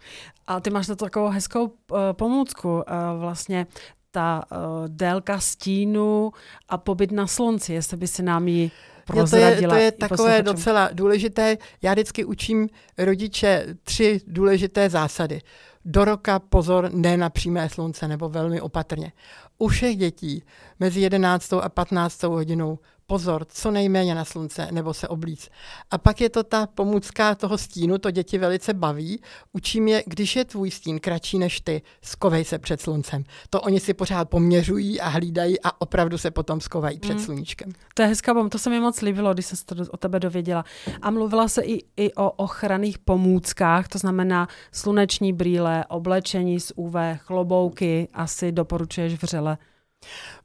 A 0.47 0.59
ty 0.59 0.69
máš 0.69 0.87
na 0.87 0.95
to 0.95 1.05
takovou 1.05 1.29
hezkou 1.29 1.65
uh, 1.65 1.97
pomůcku. 2.11 2.73
Uh, 2.73 2.83
vlastně 3.19 3.67
ta 4.11 4.43
uh, 4.51 4.57
délka 4.87 5.39
stínu 5.39 6.31
a 6.69 6.77
pobyt 6.77 7.11
na 7.11 7.27
slunci, 7.27 7.73
jestli 7.73 7.97
by 7.97 8.07
se 8.07 8.23
nám 8.23 8.47
ji 8.47 8.71
prozradila. 9.05 9.49
Jo, 9.49 9.69
to 9.69 9.75
je, 9.75 9.91
to 9.91 10.05
je 10.05 10.09
takové 10.09 10.43
docela 10.43 10.89
důležité. 10.93 11.57
Já 11.81 11.91
vždycky 11.91 12.25
učím 12.25 12.69
rodiče 12.97 13.65
tři 13.83 14.21
důležité 14.27 14.89
zásady. 14.89 15.41
Do 15.85 16.05
roka 16.05 16.39
pozor, 16.39 16.89
ne 16.93 17.17
na 17.17 17.29
přímé 17.29 17.69
slunce, 17.69 18.07
nebo 18.07 18.29
velmi 18.29 18.61
opatrně. 18.61 19.11
U 19.57 19.67
všech 19.67 19.97
dětí 19.97 20.43
mezi 20.79 21.01
11. 21.01 21.53
a 21.53 21.69
15. 21.69 22.23
hodinou 22.23 22.79
pozor, 23.11 23.45
co 23.49 23.71
nejméně 23.71 24.15
na 24.15 24.25
slunce 24.25 24.67
nebo 24.71 24.93
se 24.93 25.07
oblíc. 25.07 25.49
A 25.91 25.97
pak 25.97 26.21
je 26.21 26.29
to 26.29 26.43
ta 26.43 26.67
pomůcka 26.67 27.35
toho 27.35 27.57
stínu, 27.57 27.97
to 27.97 28.11
děti 28.11 28.37
velice 28.37 28.73
baví. 28.73 29.21
Učím 29.53 29.87
je, 29.87 30.03
když 30.05 30.35
je 30.35 30.45
tvůj 30.45 30.71
stín 30.71 30.99
kratší 30.99 31.39
než 31.39 31.61
ty, 31.61 31.81
skovej 32.01 32.45
se 32.45 32.59
před 32.59 32.81
sluncem. 32.81 33.23
To 33.49 33.61
oni 33.61 33.79
si 33.79 33.93
pořád 33.93 34.29
poměřují 34.29 35.01
a 35.01 35.07
hlídají 35.07 35.61
a 35.63 35.81
opravdu 35.81 36.17
se 36.17 36.31
potom 36.31 36.61
skovají 36.61 36.99
před 36.99 37.13
mm. 37.13 37.19
sluníčkem. 37.19 37.71
To 37.93 38.01
je 38.01 38.07
hezká 38.07 38.33
bom, 38.33 38.49
to 38.49 38.57
se 38.57 38.69
mi 38.69 38.79
moc 38.79 39.01
líbilo, 39.01 39.33
když 39.33 39.45
jsem 39.45 39.57
se 39.57 39.65
to 39.65 39.75
o 39.91 39.97
tebe 39.97 40.19
dověděla. 40.19 40.65
A 41.01 41.11
mluvila 41.11 41.47
se 41.47 41.61
i, 41.61 41.79
i 41.97 42.13
o 42.13 42.31
ochranných 42.31 42.99
pomůckách, 42.99 43.87
to 43.87 43.97
znamená 43.97 44.47
sluneční 44.71 45.33
brýle, 45.33 45.85
oblečení 45.85 46.59
z 46.59 46.71
UV, 46.75 46.95
chlobouky, 47.17 48.07
asi 48.13 48.51
doporučuješ 48.51 49.21
vřele. 49.21 49.57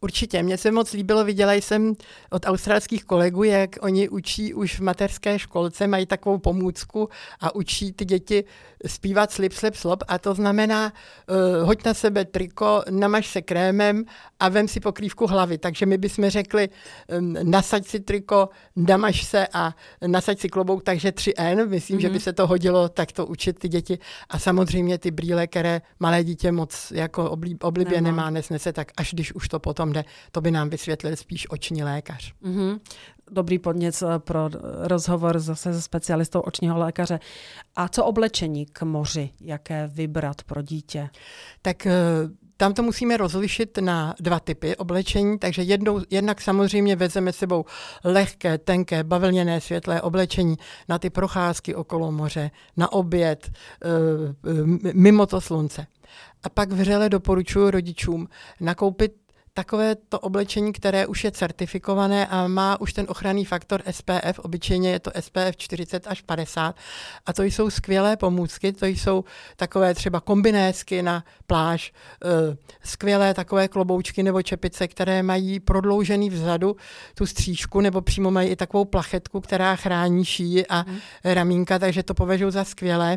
Určitě, 0.01 0.43
mně 0.43 0.59
se 0.59 0.71
moc 0.71 0.93
líbilo, 0.93 1.25
viděla 1.25 1.53
jsem 1.53 1.95
od 2.31 2.47
australských 2.47 3.05
kolegů, 3.05 3.45
jak 3.45 3.71
oni 3.81 4.09
učí 4.09 4.55
už 4.55 4.79
v 4.79 4.83
mateřské 4.83 5.39
školce, 5.39 5.87
mají 5.87 6.07
takovou 6.07 6.39
pomůcku 6.39 7.09
a 7.41 7.55
učí 7.55 7.93
ty 7.93 8.05
děti 8.05 8.45
zpívat 8.87 9.33
slip, 9.33 9.52
slip, 9.52 9.75
slop 9.75 10.05
a 10.09 10.19
to 10.19 10.35
znamená 10.35 10.93
uh, 10.93 11.66
hoď 11.66 11.85
na 11.85 11.95
sebe 11.95 12.25
triko, 12.25 12.83
namaž 12.90 13.26
se 13.26 13.43
krémem 13.43 14.05
a 14.40 14.49
vem 14.49 14.69
si 14.69 14.81
pokrývku 14.81 15.26
hlavy. 15.26 15.59
Takže 15.59 15.87
my 15.87 15.99
bychom 15.99 16.31
řekli 16.31 16.69
um, 17.19 17.37
nasaď 17.43 17.87
si 17.87 18.00
triko, 18.00 18.49
namaž 18.76 19.25
se 19.25 19.47
a 19.52 19.75
nasaď 20.07 20.38
si 20.38 20.49
klobouk, 20.49 20.83
takže 20.83 21.09
3N. 21.09 21.69
Myslím, 21.69 21.99
mm-hmm. 21.99 22.00
že 22.00 22.09
by 22.09 22.14
mhm. 22.14 22.21
se 22.21 22.33
to 22.33 22.47
hodilo 22.47 22.88
takto 22.88 23.26
učit 23.26 23.59
ty 23.59 23.69
děti. 23.69 23.99
A 24.28 24.38
samozřejmě 24.38 24.99
ty 24.99 25.11
brýle, 25.11 25.47
které 25.47 25.83
malé 26.00 26.25
dítě 26.25 26.52
moc 26.52 26.93
jako 26.95 27.31
oblí, 27.31 27.57
oblibě 27.61 28.00
nemá, 28.00 28.16
nemá 28.16 28.31
nesnese, 28.31 28.73
tak 28.73 28.93
až 28.97 29.14
když 29.14 29.35
už 29.35 29.49
to 29.49 29.59
potom 29.59 29.93
jde, 29.93 30.05
to 30.33 30.40
by 30.40 30.50
nám 30.50 30.71
vysvětlil 30.71 31.16
spíš 31.16 31.50
oční 31.50 31.85
lékař. 31.85 32.33
Mm-hmm 32.45 32.78
dobrý 33.30 33.59
podněc 33.59 34.02
eh, 34.02 34.18
pro 34.18 34.50
rozhovor 34.80 35.38
zase 35.38 35.73
se 35.73 35.83
specialistou 35.83 36.40
očního 36.40 36.78
lékaře. 36.78 37.21
A 37.76 37.88
co 37.88 38.04
oblečení 38.04 38.66
k 38.66 38.83
moři? 38.83 39.30
Jaké 39.40 39.87
vybrat 39.87 40.42
pro 40.42 40.62
dítě? 40.62 41.11
Tak 41.62 41.87
eh, 41.87 41.92
tam 42.56 42.75
to 42.75 42.83
musíme 42.83 43.16
rozlišit 43.16 43.78
na 43.78 44.14
dva 44.21 44.40
typy 44.40 44.76
oblečení, 44.76 45.38
takže 45.38 45.62
jednou, 45.62 46.00
jednak 46.11 46.40
samozřejmě 46.40 46.97
vezeme 46.97 47.33
sebou 47.33 47.64
lehké, 48.04 48.59
tenké, 48.59 49.04
bavlněné, 49.04 49.61
světlé 49.61 50.02
oblečení 50.02 50.56
na 50.88 50.99
ty 50.99 51.11
procházky 51.11 51.75
okolo 51.75 52.12
moře, 52.12 52.50
na 52.76 52.92
oběd, 52.92 53.50
eh, 53.50 54.92
mimo 54.92 55.26
to 55.26 55.40
slunce. 55.40 55.87
A 56.42 56.49
pak 56.49 56.73
vřele 56.73 57.09
doporučuji 57.09 57.71
rodičům 57.71 58.28
nakoupit 58.61 59.25
takové 59.57 59.95
to 59.95 60.21
oblečení, 60.21 60.73
které 60.73 61.07
už 61.07 61.25
je 61.25 61.31
certifikované 61.31 62.27
a 62.27 62.49
má 62.49 62.81
už 62.81 62.93
ten 62.93 63.07
ochranný 63.09 63.45
faktor 63.45 63.83
SPF, 63.91 64.39
obyčejně 64.39 64.91
je 64.91 65.01
to 65.01 65.11
SPF 65.21 65.57
40 65.57 66.07
až 66.07 66.23
50 66.23 66.77
a 67.27 67.33
to 67.33 67.43
jsou 67.43 67.71
skvělé 67.71 68.17
pomůcky, 68.17 68.73
to 68.73 68.87
jsou 68.87 69.25
takové 69.57 69.95
třeba 69.95 70.21
kombinésky 70.21 71.03
na 71.03 71.25
pláž, 71.47 71.93
eh, 72.25 72.57
skvělé 72.85 73.35
takové 73.35 73.69
kloboučky 73.69 74.23
nebo 74.23 74.43
čepice, 74.43 74.89
které 74.89 75.23
mají 75.23 75.61
prodloužený 75.61 76.31
vzadu 76.31 76.77
tu 77.15 77.27
střížku 77.27 77.81
nebo 77.81 78.01
přímo 78.01 78.31
mají 78.31 78.49
i 78.49 78.57
takovou 78.57 78.85
plachetku, 78.85 79.41
která 79.41 79.77
chrání 79.77 80.25
šíji 80.25 80.67
a 80.67 80.81
hmm. 80.81 80.99
ramínka, 81.25 81.79
takže 81.79 82.03
to 82.03 82.15
považuji 82.15 82.51
za 82.51 82.65
skvělé 82.65 83.17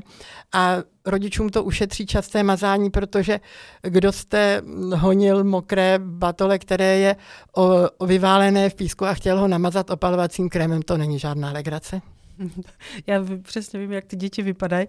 a 0.54 0.78
rodičům 1.06 1.50
to 1.50 1.64
ušetří 1.64 2.06
časté 2.06 2.44
mazání, 2.44 2.90
protože 2.90 3.40
kdo 3.82 4.12
jste 4.12 4.62
honil 4.96 5.44
mokré 5.44 6.00
batole, 6.00 6.60
které 6.60 6.98
je 6.98 7.16
o, 7.56 7.90
o 7.98 8.06
vyválené 8.06 8.70
v 8.70 8.76
písku 8.76 9.06
a 9.06 9.14
chtěl 9.14 9.40
ho 9.40 9.48
namazat 9.48 9.90
opalovacím 9.90 10.50
krémem, 10.50 10.82
to 10.82 10.98
není 10.98 11.20
žádná 11.20 11.52
legrace. 11.52 12.02
Já 13.08 13.26
přesně 13.42 13.80
vím, 13.80 13.92
jak 13.92 14.06
ty 14.06 14.16
děti 14.16 14.42
vypadají. 14.42 14.88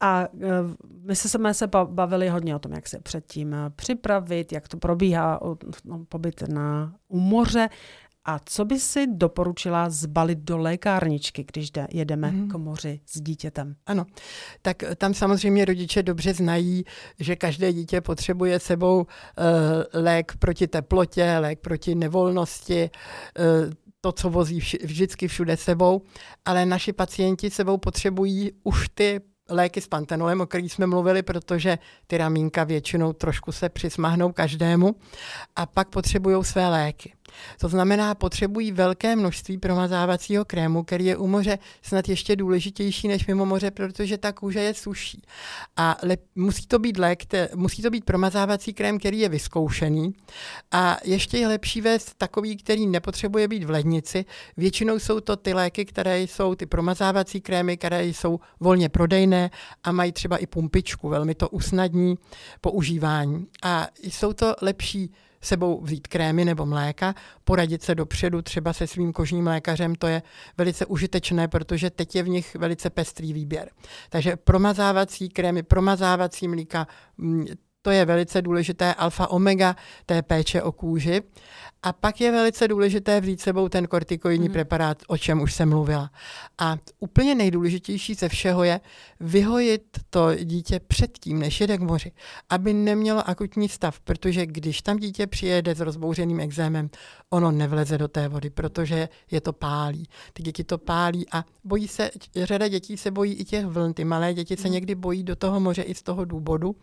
A 0.00 0.22
e, 0.22 0.28
my 1.02 1.16
se 1.16 1.28
jsme 1.28 1.54
se 1.54 1.66
bavili 1.84 2.28
hodně 2.28 2.56
o 2.56 2.58
tom, 2.58 2.72
jak 2.72 2.88
se 2.88 3.00
předtím 3.00 3.56
připravit, 3.76 4.52
jak 4.52 4.68
to 4.68 4.76
probíhá 4.76 5.40
no, 5.84 6.04
pobyt 6.08 6.48
na, 6.48 6.94
u 7.08 7.18
moře. 7.18 7.68
A 8.28 8.38
co 8.44 8.64
by 8.64 8.80
si 8.80 9.06
doporučila 9.06 9.90
zbalit 9.90 10.38
do 10.38 10.58
lékárničky, 10.58 11.44
když 11.52 11.70
jedeme 11.90 12.30
mm. 12.30 12.48
k 12.48 12.54
moři 12.54 13.00
s 13.06 13.20
dítětem? 13.20 13.76
Ano, 13.86 14.06
tak 14.62 14.82
tam 14.96 15.14
samozřejmě 15.14 15.64
rodiče 15.64 16.02
dobře 16.02 16.34
znají, 16.34 16.84
že 17.20 17.36
každé 17.36 17.72
dítě 17.72 18.00
potřebuje 18.00 18.60
sebou 18.60 18.96
uh, 18.96 19.04
lék 19.92 20.32
proti 20.38 20.66
teplotě, 20.66 21.36
lék 21.40 21.60
proti 21.60 21.94
nevolnosti, 21.94 22.90
uh, 23.38 23.72
to, 24.00 24.12
co 24.12 24.30
vozí 24.30 24.60
vždycky 24.82 25.28
všude 25.28 25.56
sebou, 25.56 26.02
ale 26.44 26.66
naši 26.66 26.92
pacienti 26.92 27.50
sebou 27.50 27.76
potřebují 27.76 28.52
už 28.64 28.88
ty 28.94 29.20
léky 29.50 29.80
s 29.80 29.88
pantenolem, 29.88 30.40
o 30.40 30.46
kterých 30.46 30.72
jsme 30.72 30.86
mluvili, 30.86 31.22
protože 31.22 31.78
ty 32.06 32.18
ramínka 32.18 32.64
většinou 32.64 33.12
trošku 33.12 33.52
se 33.52 33.68
přismahnou 33.68 34.32
každému 34.32 34.94
a 35.56 35.66
pak 35.66 35.88
potřebují 35.88 36.44
své 36.44 36.68
léky. 36.68 37.12
To 37.60 37.68
znamená, 37.68 38.14
potřebují 38.14 38.72
velké 38.72 39.16
množství 39.16 39.58
promazávacího 39.58 40.44
krému, 40.44 40.84
který 40.84 41.04
je 41.04 41.16
u 41.16 41.26
moře 41.26 41.58
snad 41.82 42.08
ještě 42.08 42.36
důležitější 42.36 43.08
než 43.08 43.26
mimo 43.26 43.46
moře, 43.46 43.70
protože 43.70 44.18
ta 44.18 44.32
kůže 44.32 44.60
je 44.60 44.74
suší. 44.74 45.22
A 45.76 45.96
le, 46.02 46.16
musí 46.34 46.66
to 46.66 46.78
být 46.78 46.98
lék, 46.98 47.24
te, 47.24 47.48
musí 47.54 47.82
to 47.82 47.90
být 47.90 48.04
promazávací 48.04 48.72
krém, 48.72 48.98
který 48.98 49.18
je 49.18 49.28
vyzkoušený. 49.28 50.12
A 50.70 50.96
ještě 51.04 51.38
je 51.38 51.48
lepší 51.48 51.80
vést 51.80 52.14
takový, 52.18 52.56
který 52.56 52.86
nepotřebuje 52.86 53.48
být 53.48 53.64
v 53.64 53.70
lednici. 53.70 54.24
Většinou 54.56 54.98
jsou 54.98 55.20
to 55.20 55.36
ty 55.36 55.54
léky, 55.54 55.84
které 55.84 56.20
jsou 56.20 56.54
ty 56.54 56.66
promazávací 56.66 57.40
krémy, 57.40 57.76
které 57.76 58.04
jsou 58.04 58.40
volně 58.60 58.88
prodejné 58.88 59.50
a 59.84 59.92
mají 59.92 60.12
třeba 60.12 60.36
i 60.36 60.46
pumpičku. 60.46 61.08
Velmi 61.08 61.34
to 61.34 61.48
usnadní 61.48 62.18
používání. 62.60 63.46
A 63.62 63.88
jsou 64.02 64.32
to 64.32 64.54
lepší 64.62 65.12
sebou 65.40 65.80
vzít 65.80 66.08
krémy 66.08 66.44
nebo 66.44 66.66
mléka, 66.66 67.14
poradit 67.44 67.82
se 67.82 67.94
dopředu 67.94 68.42
třeba 68.42 68.72
se 68.72 68.86
svým 68.86 69.12
kožním 69.12 69.46
lékařem, 69.46 69.94
to 69.94 70.06
je 70.06 70.22
velice 70.58 70.86
užitečné, 70.86 71.48
protože 71.48 71.90
teď 71.90 72.16
je 72.16 72.22
v 72.22 72.28
nich 72.28 72.56
velice 72.56 72.90
pestrý 72.90 73.32
výběr. 73.32 73.70
Takže 74.10 74.36
promazávací 74.36 75.28
krémy, 75.28 75.62
promazávací 75.62 76.48
mlíka, 76.48 76.86
mm, 77.16 77.46
to 77.88 77.92
je 77.92 78.04
velice 78.04 78.42
důležité 78.42 78.94
alfa 78.94 79.30
omega 79.30 79.76
té 80.06 80.22
péče 80.22 80.62
o 80.62 80.72
kůži. 80.72 81.22
A 81.82 81.92
pak 81.92 82.20
je 82.20 82.32
velice 82.32 82.68
důležité 82.68 83.20
vzít 83.20 83.40
sebou 83.40 83.68
ten 83.68 83.86
kortikoidní 83.86 84.48
mm. 84.48 84.52
preparát, 84.52 85.02
o 85.06 85.18
čem 85.18 85.40
už 85.40 85.54
jsem 85.54 85.68
mluvila. 85.68 86.10
A 86.58 86.76
úplně 86.98 87.34
nejdůležitější 87.34 88.14
ze 88.14 88.28
všeho 88.28 88.64
je 88.64 88.80
vyhojit 89.20 89.82
to 90.10 90.34
dítě 90.34 90.80
předtím, 90.80 91.38
než 91.38 91.60
jede 91.60 91.78
k 91.78 91.80
moři, 91.80 92.12
aby 92.50 92.72
nemělo 92.72 93.28
akutní 93.28 93.68
stav, 93.68 94.00
protože 94.00 94.46
když 94.46 94.82
tam 94.82 94.96
dítě 94.96 95.26
přijede 95.26 95.74
s 95.74 95.80
rozbouřeným 95.80 96.40
exémem, 96.40 96.90
ono 97.30 97.50
nevleze 97.50 97.98
do 97.98 98.08
té 98.08 98.28
vody, 98.28 98.50
protože 98.50 99.08
je 99.30 99.40
to 99.40 99.52
pálí. 99.52 100.08
Ty 100.32 100.42
děti 100.42 100.64
to 100.64 100.78
pálí 100.78 101.26
a 101.32 101.44
bojí 101.64 101.88
se, 101.88 102.10
řada 102.36 102.68
dětí 102.68 102.96
se 102.96 103.10
bojí 103.10 103.32
i 103.32 103.44
těch 103.44 103.66
vln, 103.66 103.94
ty 103.94 104.04
malé 104.04 104.34
děti 104.34 104.56
se 104.56 104.62
mhm. 104.62 104.72
někdy 104.72 104.94
bojí 104.94 105.22
do 105.22 105.36
toho 105.36 105.60
moře 105.60 105.82
i 105.82 105.94
z 105.94 106.02
toho 106.02 106.24
důvodu, 106.24 106.76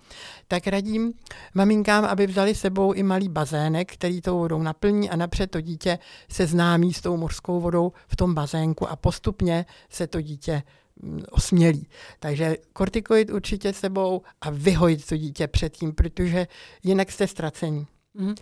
tak 0.48 0.68
radím 0.96 1.14
maminkám, 1.54 2.06
aby 2.06 2.28
vzali 2.28 2.56
sebou 2.56 2.94
i 2.94 3.04
malý 3.04 3.30
bazének, 3.30 3.94
který 3.94 4.22
tou 4.22 4.40
vodou 4.40 4.64
naplní 4.64 5.10
a 5.10 5.16
napřed 5.16 5.52
to 5.52 5.62
dítě 5.62 6.00
se 6.30 6.48
známí 6.48 6.94
s 6.94 7.02
tou 7.02 7.18
mořskou 7.18 7.60
vodou 7.60 7.92
v 8.08 8.16
tom 8.16 8.34
bazénku 8.34 8.88
a 8.90 8.96
postupně 8.96 9.66
se 9.90 10.08
to 10.08 10.22
dítě 10.22 10.64
mm, 11.02 11.22
osmělí. 11.32 11.88
Takže 12.20 12.58
kortikoid 12.74 13.30
určitě 13.30 13.74
sebou 13.74 14.22
a 14.42 14.50
vyhojit 14.50 15.06
to 15.06 15.18
dítě 15.18 15.48
předtím, 15.48 15.94
protože 15.94 16.48
jinak 16.84 17.12
jste 17.12 17.28
ztracení. 17.28 17.88
Mm. 18.14 18.36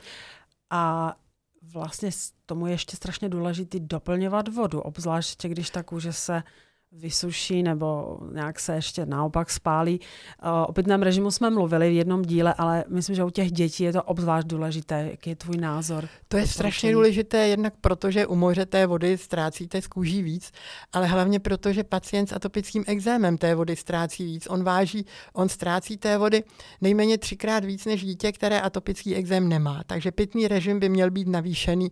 A 0.69 1.13
vlastně 1.73 2.09
tomu 2.45 2.67
je 2.67 2.73
ještě 2.73 2.95
strašně 2.95 3.29
důležité 3.29 3.79
doplňovat 3.79 4.47
vodu, 4.47 4.81
obzvláště 4.81 5.49
když 5.49 5.69
ta 5.69 5.83
kůže 5.83 6.13
se 6.13 6.43
vysuší 6.93 7.63
nebo 7.63 8.17
nějak 8.33 8.59
se 8.59 8.75
ještě 8.75 9.05
naopak 9.05 9.49
spálí. 9.49 9.99
O 10.67 10.73
pitném 10.73 11.01
režimu 11.01 11.31
jsme 11.31 11.49
mluvili 11.49 11.89
v 11.89 11.93
jednom 11.93 12.21
díle, 12.21 12.53
ale 12.57 12.83
myslím, 12.87 13.15
že 13.15 13.23
u 13.23 13.29
těch 13.29 13.51
dětí 13.51 13.83
je 13.83 13.93
to 13.93 14.03
obzvlášť 14.03 14.47
důležité. 14.47 15.07
Jaký 15.11 15.29
je 15.29 15.35
tvůj 15.35 15.57
názor? 15.57 16.07
To 16.27 16.37
je 16.37 16.47
strašně 16.47 16.93
důležité, 16.93 17.47
jednak 17.47 17.73
protože 17.81 18.27
u 18.27 18.35
moře 18.35 18.65
té 18.65 18.87
vody 18.87 19.17
ztrácíte 19.17 19.81
z 19.81 19.87
kůží 19.87 20.23
víc, 20.23 20.51
ale 20.93 21.07
hlavně 21.07 21.39
proto, 21.39 21.73
že 21.73 21.83
pacient 21.83 22.27
s 22.27 22.33
atopickým 22.33 22.83
exémem 22.87 23.37
té 23.37 23.55
vody 23.55 23.75
ztrácí 23.75 24.25
víc. 24.25 24.47
On 24.49 24.63
váží, 24.63 25.05
on 25.33 25.49
ztrácí 25.49 25.97
té 25.97 26.17
vody 26.17 26.43
nejméně 26.81 27.17
třikrát 27.17 27.65
víc 27.65 27.85
než 27.85 28.01
dítě, 28.01 28.31
které 28.31 28.61
atopický 28.61 29.15
exém 29.15 29.49
nemá. 29.49 29.83
Takže 29.87 30.11
pitný 30.11 30.47
režim 30.47 30.79
by 30.79 30.89
měl 30.89 31.11
být 31.11 31.27
navýšený 31.27 31.91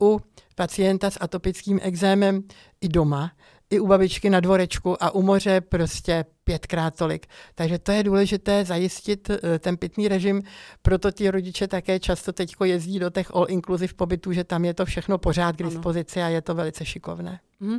u 0.00 0.20
pacienta 0.54 1.10
s 1.10 1.18
atopickým 1.20 1.80
exémem 1.82 2.42
i 2.80 2.88
doma, 2.88 3.32
i 3.72 3.80
u 3.80 3.86
babičky 3.86 4.30
na 4.30 4.40
dvorečku 4.40 5.02
a 5.04 5.10
u 5.10 5.22
moře 5.22 5.60
prostě 5.60 6.24
pětkrát 6.44 6.96
tolik. 6.96 7.26
Takže 7.54 7.78
to 7.78 7.92
je 7.92 8.02
důležité 8.02 8.64
zajistit 8.64 9.30
eh, 9.30 9.58
ten 9.58 9.76
pitný 9.76 10.08
režim, 10.08 10.42
proto 10.82 11.10
ti 11.10 11.30
rodiče 11.30 11.68
také 11.68 12.00
často 12.00 12.32
teď 12.32 12.54
jezdí 12.64 12.98
do 12.98 13.10
těch 13.10 13.30
all-inclusive 13.30 13.94
pobytů, 13.96 14.32
že 14.32 14.44
tam 14.44 14.64
je 14.64 14.74
to 14.74 14.84
všechno 14.84 15.18
pořád 15.18 15.56
k 15.56 15.62
dispozici 15.62 16.20
ano. 16.20 16.26
a 16.26 16.28
je 16.28 16.42
to 16.42 16.54
velice 16.54 16.84
šikovné. 16.84 17.40
Mm. 17.60 17.78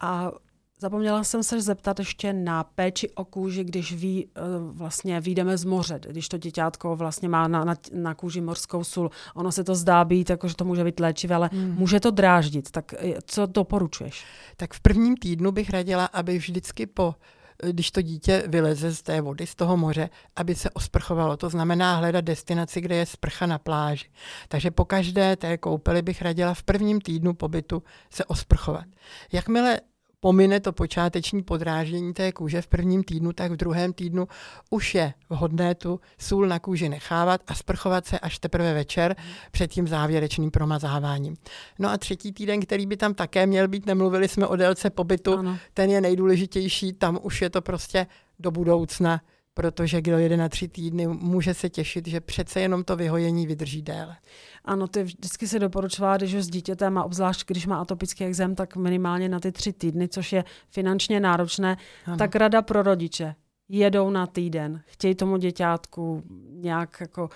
A 0.00 0.32
Zapomněla 0.82 1.24
jsem 1.24 1.42
se 1.42 1.60
zeptat 1.60 1.98
ještě 1.98 2.32
na 2.32 2.64
péči 2.64 3.10
o 3.10 3.24
kůži, 3.24 3.64
když 3.64 3.92
ví, 3.92 4.26
eh, 4.36 4.40
vlastně 4.58 5.20
vyjdeme 5.20 5.58
z 5.58 5.64
moře, 5.64 6.00
když 6.08 6.28
to 6.28 6.38
děťátko 6.38 6.96
vlastně 6.96 7.28
má 7.28 7.48
na, 7.48 7.64
na, 7.64 7.74
na 7.92 8.14
kůži 8.14 8.40
morskou 8.40 8.84
sůl. 8.84 9.10
Ono 9.34 9.52
se 9.52 9.64
to 9.64 9.74
zdá 9.74 10.04
být, 10.04 10.30
jako, 10.30 10.48
že 10.48 10.54
to 10.54 10.64
může 10.64 10.84
být 10.84 11.00
léčivé, 11.00 11.34
ale 11.34 11.50
mm. 11.52 11.74
může 11.78 12.00
to 12.00 12.10
dráždit. 12.10 12.70
Tak 12.70 12.94
eh, 12.98 13.14
co 13.24 13.46
doporučuješ? 13.46 14.24
Tak 14.56 14.74
v 14.74 14.80
prvním 14.80 15.16
týdnu 15.16 15.52
bych 15.52 15.70
radila, 15.70 16.04
aby 16.04 16.38
vždycky 16.38 16.86
po 16.86 17.14
eh, 17.62 17.72
když 17.72 17.90
to 17.90 18.02
dítě 18.02 18.44
vyleze 18.46 18.94
z 18.94 19.02
té 19.02 19.20
vody, 19.20 19.46
z 19.46 19.54
toho 19.54 19.76
moře, 19.76 20.10
aby 20.36 20.54
se 20.54 20.70
osprchovalo. 20.70 21.36
To 21.36 21.48
znamená 21.48 21.96
hledat 21.96 22.24
destinaci, 22.24 22.80
kde 22.80 22.96
je 22.96 23.06
sprcha 23.06 23.46
na 23.46 23.58
pláži. 23.58 24.06
Takže 24.48 24.70
po 24.70 24.84
každé 24.84 25.36
té 25.36 25.58
koupeli 25.58 26.02
bych 26.02 26.22
radila 26.22 26.54
v 26.54 26.62
prvním 26.62 27.00
týdnu 27.00 27.34
pobytu 27.34 27.82
se 28.10 28.24
osprchovat. 28.24 28.84
Jakmile 29.32 29.80
pomine 30.24 30.60
to 30.60 30.72
počáteční 30.72 31.42
podráždění 31.42 32.14
té 32.14 32.32
kůže 32.32 32.62
v 32.62 32.66
prvním 32.66 33.04
týdnu, 33.04 33.32
tak 33.32 33.52
v 33.52 33.56
druhém 33.56 33.92
týdnu 33.92 34.28
už 34.70 34.94
je 34.94 35.14
vhodné 35.30 35.74
tu 35.74 36.00
sůl 36.18 36.46
na 36.46 36.58
kůži 36.58 36.88
nechávat 36.88 37.40
a 37.46 37.54
sprchovat 37.54 38.06
se 38.06 38.18
až 38.18 38.38
teprve 38.38 38.74
večer 38.74 39.16
před 39.50 39.70
tím 39.70 39.88
závěrečným 39.88 40.50
promazáváním. 40.50 41.36
No 41.78 41.90
a 41.90 41.98
třetí 41.98 42.32
týden, 42.32 42.60
který 42.60 42.86
by 42.86 42.96
tam 42.96 43.14
také 43.14 43.46
měl 43.46 43.68
být, 43.68 43.86
nemluvili 43.86 44.28
jsme 44.28 44.46
o 44.46 44.56
délce 44.56 44.90
pobytu, 44.90 45.38
ano. 45.38 45.58
ten 45.74 45.90
je 45.90 46.00
nejdůležitější, 46.00 46.92
tam 46.92 47.18
už 47.22 47.42
je 47.42 47.50
to 47.50 47.62
prostě 47.62 48.06
do 48.38 48.50
budoucna 48.50 49.20
protože 49.54 50.00
kdo 50.00 50.18
jede 50.18 50.36
na 50.36 50.48
tři 50.48 50.68
týdny, 50.68 51.06
může 51.06 51.54
se 51.54 51.68
těšit, 51.70 52.06
že 52.06 52.20
přece 52.20 52.60
jenom 52.60 52.84
to 52.84 52.96
vyhojení 52.96 53.46
vydrží 53.46 53.82
déle. 53.82 54.16
Ano, 54.64 54.88
ty 54.88 55.02
vždycky 55.02 55.48
se 55.48 55.58
doporučovala, 55.58 56.16
když 56.16 56.34
s 56.34 56.48
dítětem 56.48 56.98
a 56.98 57.04
obzvlášť 57.04 57.46
když 57.46 57.66
má 57.66 57.80
atopický 57.80 58.24
exém, 58.24 58.54
tak 58.54 58.76
minimálně 58.76 59.28
na 59.28 59.40
ty 59.40 59.52
tři 59.52 59.72
týdny, 59.72 60.08
což 60.08 60.32
je 60.32 60.44
finančně 60.70 61.20
náročné, 61.20 61.76
ano. 62.06 62.16
tak 62.16 62.36
rada 62.36 62.62
pro 62.62 62.82
rodiče. 62.82 63.34
Jedou 63.68 64.10
na 64.10 64.26
týden, 64.26 64.82
chtějí 64.86 65.14
tomu 65.14 65.36
děťátku 65.36 66.22
nějak 66.50 66.96
jako 67.00 67.28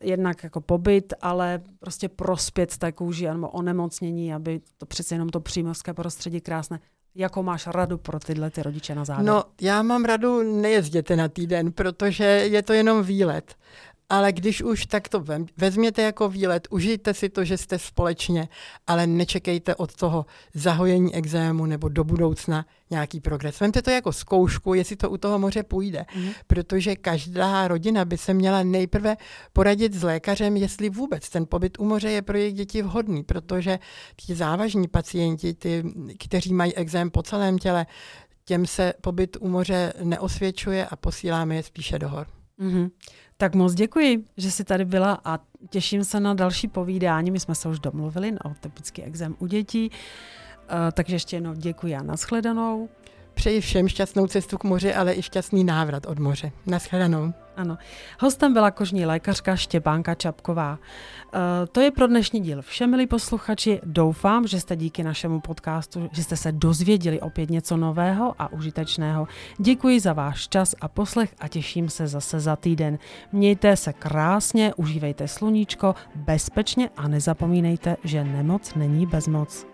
jednak 0.00 0.44
jako 0.44 0.60
pobyt, 0.60 1.14
ale 1.20 1.60
prostě 1.78 2.08
prospět 2.08 2.78
té 2.78 2.92
kůži 2.92 3.26
nebo 3.26 3.48
onemocnění, 3.48 4.34
aby 4.34 4.60
to 4.78 4.86
přece 4.86 5.14
jenom 5.14 5.28
to 5.28 5.40
přímořské 5.40 5.94
prostředí 5.94 6.40
krásné 6.40 6.80
Jakou 7.14 7.42
máš 7.42 7.66
radu 7.66 7.98
pro 7.98 8.18
tyhle 8.18 8.50
ty 8.50 8.62
rodiče 8.62 8.94
na 8.94 9.04
závěr? 9.04 9.26
No, 9.26 9.44
já 9.60 9.82
mám 9.82 10.04
radu, 10.04 10.60
nejezděte 10.60 11.16
na 11.16 11.28
týden, 11.28 11.72
protože 11.72 12.24
je 12.24 12.62
to 12.62 12.72
jenom 12.72 13.02
výlet 13.02 13.54
ale 14.12 14.32
když 14.32 14.62
už, 14.62 14.86
tak 14.86 15.08
to 15.08 15.24
vezměte 15.56 16.02
jako 16.02 16.28
výlet, 16.28 16.68
užijte 16.70 17.14
si 17.14 17.28
to, 17.28 17.44
že 17.44 17.58
jste 17.58 17.78
společně, 17.78 18.48
ale 18.86 19.06
nečekejte 19.06 19.74
od 19.74 19.94
toho 19.94 20.26
zahojení 20.54 21.14
exému 21.14 21.66
nebo 21.66 21.88
do 21.88 22.04
budoucna 22.04 22.66
nějaký 22.90 23.20
progres. 23.20 23.60
Vemte 23.60 23.82
to 23.82 23.90
jako 23.90 24.12
zkoušku, 24.12 24.74
jestli 24.74 24.96
to 24.96 25.10
u 25.10 25.16
toho 25.16 25.38
moře 25.38 25.62
půjde, 25.62 26.04
mm. 26.16 26.30
protože 26.46 26.96
každá 26.96 27.68
rodina 27.68 28.04
by 28.04 28.18
se 28.18 28.34
měla 28.34 28.62
nejprve 28.62 29.16
poradit 29.52 29.94
s 29.94 30.02
lékařem, 30.02 30.56
jestli 30.56 30.90
vůbec 30.90 31.28
ten 31.28 31.46
pobyt 31.46 31.78
u 31.78 31.84
moře 31.84 32.10
je 32.10 32.22
pro 32.22 32.38
jejich 32.38 32.54
děti 32.54 32.82
vhodný, 32.82 33.24
protože 33.24 33.78
ti 34.16 34.34
závažní 34.34 34.88
pacienti, 34.88 35.54
ty, 35.54 35.84
kteří 36.24 36.54
mají 36.54 36.74
exém 36.74 37.10
po 37.10 37.22
celém 37.22 37.58
těle, 37.58 37.86
těm 38.44 38.66
se 38.66 38.92
pobyt 39.00 39.36
u 39.40 39.48
moře 39.48 39.92
neosvědčuje 40.02 40.86
a 40.86 40.96
posíláme 40.96 41.56
je 41.56 41.62
spíše 41.62 41.98
do 41.98 42.08
hor. 42.08 42.26
Mm-hmm. 42.60 42.90
Tak 43.42 43.54
moc 43.54 43.74
děkuji, 43.74 44.24
že 44.36 44.50
jsi 44.50 44.64
tady 44.64 44.84
byla 44.84 45.18
a 45.24 45.38
těším 45.70 46.04
se 46.04 46.20
na 46.20 46.34
další 46.34 46.68
povídání. 46.68 47.30
My 47.30 47.40
jsme 47.40 47.54
se 47.54 47.68
už 47.68 47.78
domluvili 47.78 48.32
na 48.32 48.54
typický 48.60 49.02
exém 49.02 49.36
u 49.38 49.46
dětí, 49.46 49.90
uh, 49.90 50.76
takže 50.92 51.14
ještě 51.14 51.36
jednou 51.36 51.54
děkuji 51.54 51.96
a 51.96 52.02
nashledanou. 52.02 52.88
Přeji 53.42 53.60
všem 53.60 53.88
šťastnou 53.88 54.26
cestu 54.26 54.58
k 54.58 54.64
moři, 54.64 54.94
ale 54.94 55.14
i 55.14 55.22
šťastný 55.22 55.64
návrat 55.64 56.06
od 56.06 56.18
moře. 56.18 56.52
Naschledanou. 56.66 57.32
Ano. 57.56 57.78
Hostem 58.20 58.52
byla 58.52 58.70
kožní 58.70 59.06
lékařka 59.06 59.56
Štěpánka 59.56 60.14
Čapková. 60.14 60.78
E, 61.34 61.66
to 61.66 61.80
je 61.80 61.90
pro 61.90 62.06
dnešní 62.06 62.40
díl 62.40 62.62
vše, 62.62 62.86
milí 62.86 63.06
posluchači. 63.06 63.80
Doufám, 63.82 64.46
že 64.46 64.60
jste 64.60 64.76
díky 64.76 65.02
našemu 65.02 65.40
podcastu, 65.40 66.08
že 66.12 66.22
jste 66.22 66.36
se 66.36 66.52
dozvěděli 66.52 67.20
opět 67.20 67.50
něco 67.50 67.76
nového 67.76 68.34
a 68.38 68.52
užitečného. 68.52 69.28
Děkuji 69.58 70.00
za 70.00 70.12
váš 70.12 70.48
čas 70.48 70.74
a 70.80 70.88
poslech 70.88 71.34
a 71.38 71.48
těším 71.48 71.88
se 71.88 72.06
zase 72.06 72.40
za 72.40 72.56
týden. 72.56 72.98
Mějte 73.32 73.76
se 73.76 73.92
krásně, 73.92 74.74
užívejte 74.76 75.28
sluníčko, 75.28 75.94
bezpečně 76.14 76.90
a 76.96 77.08
nezapomínejte, 77.08 77.96
že 78.04 78.24
nemoc 78.24 78.74
není 78.74 79.06
bezmoc. 79.06 79.71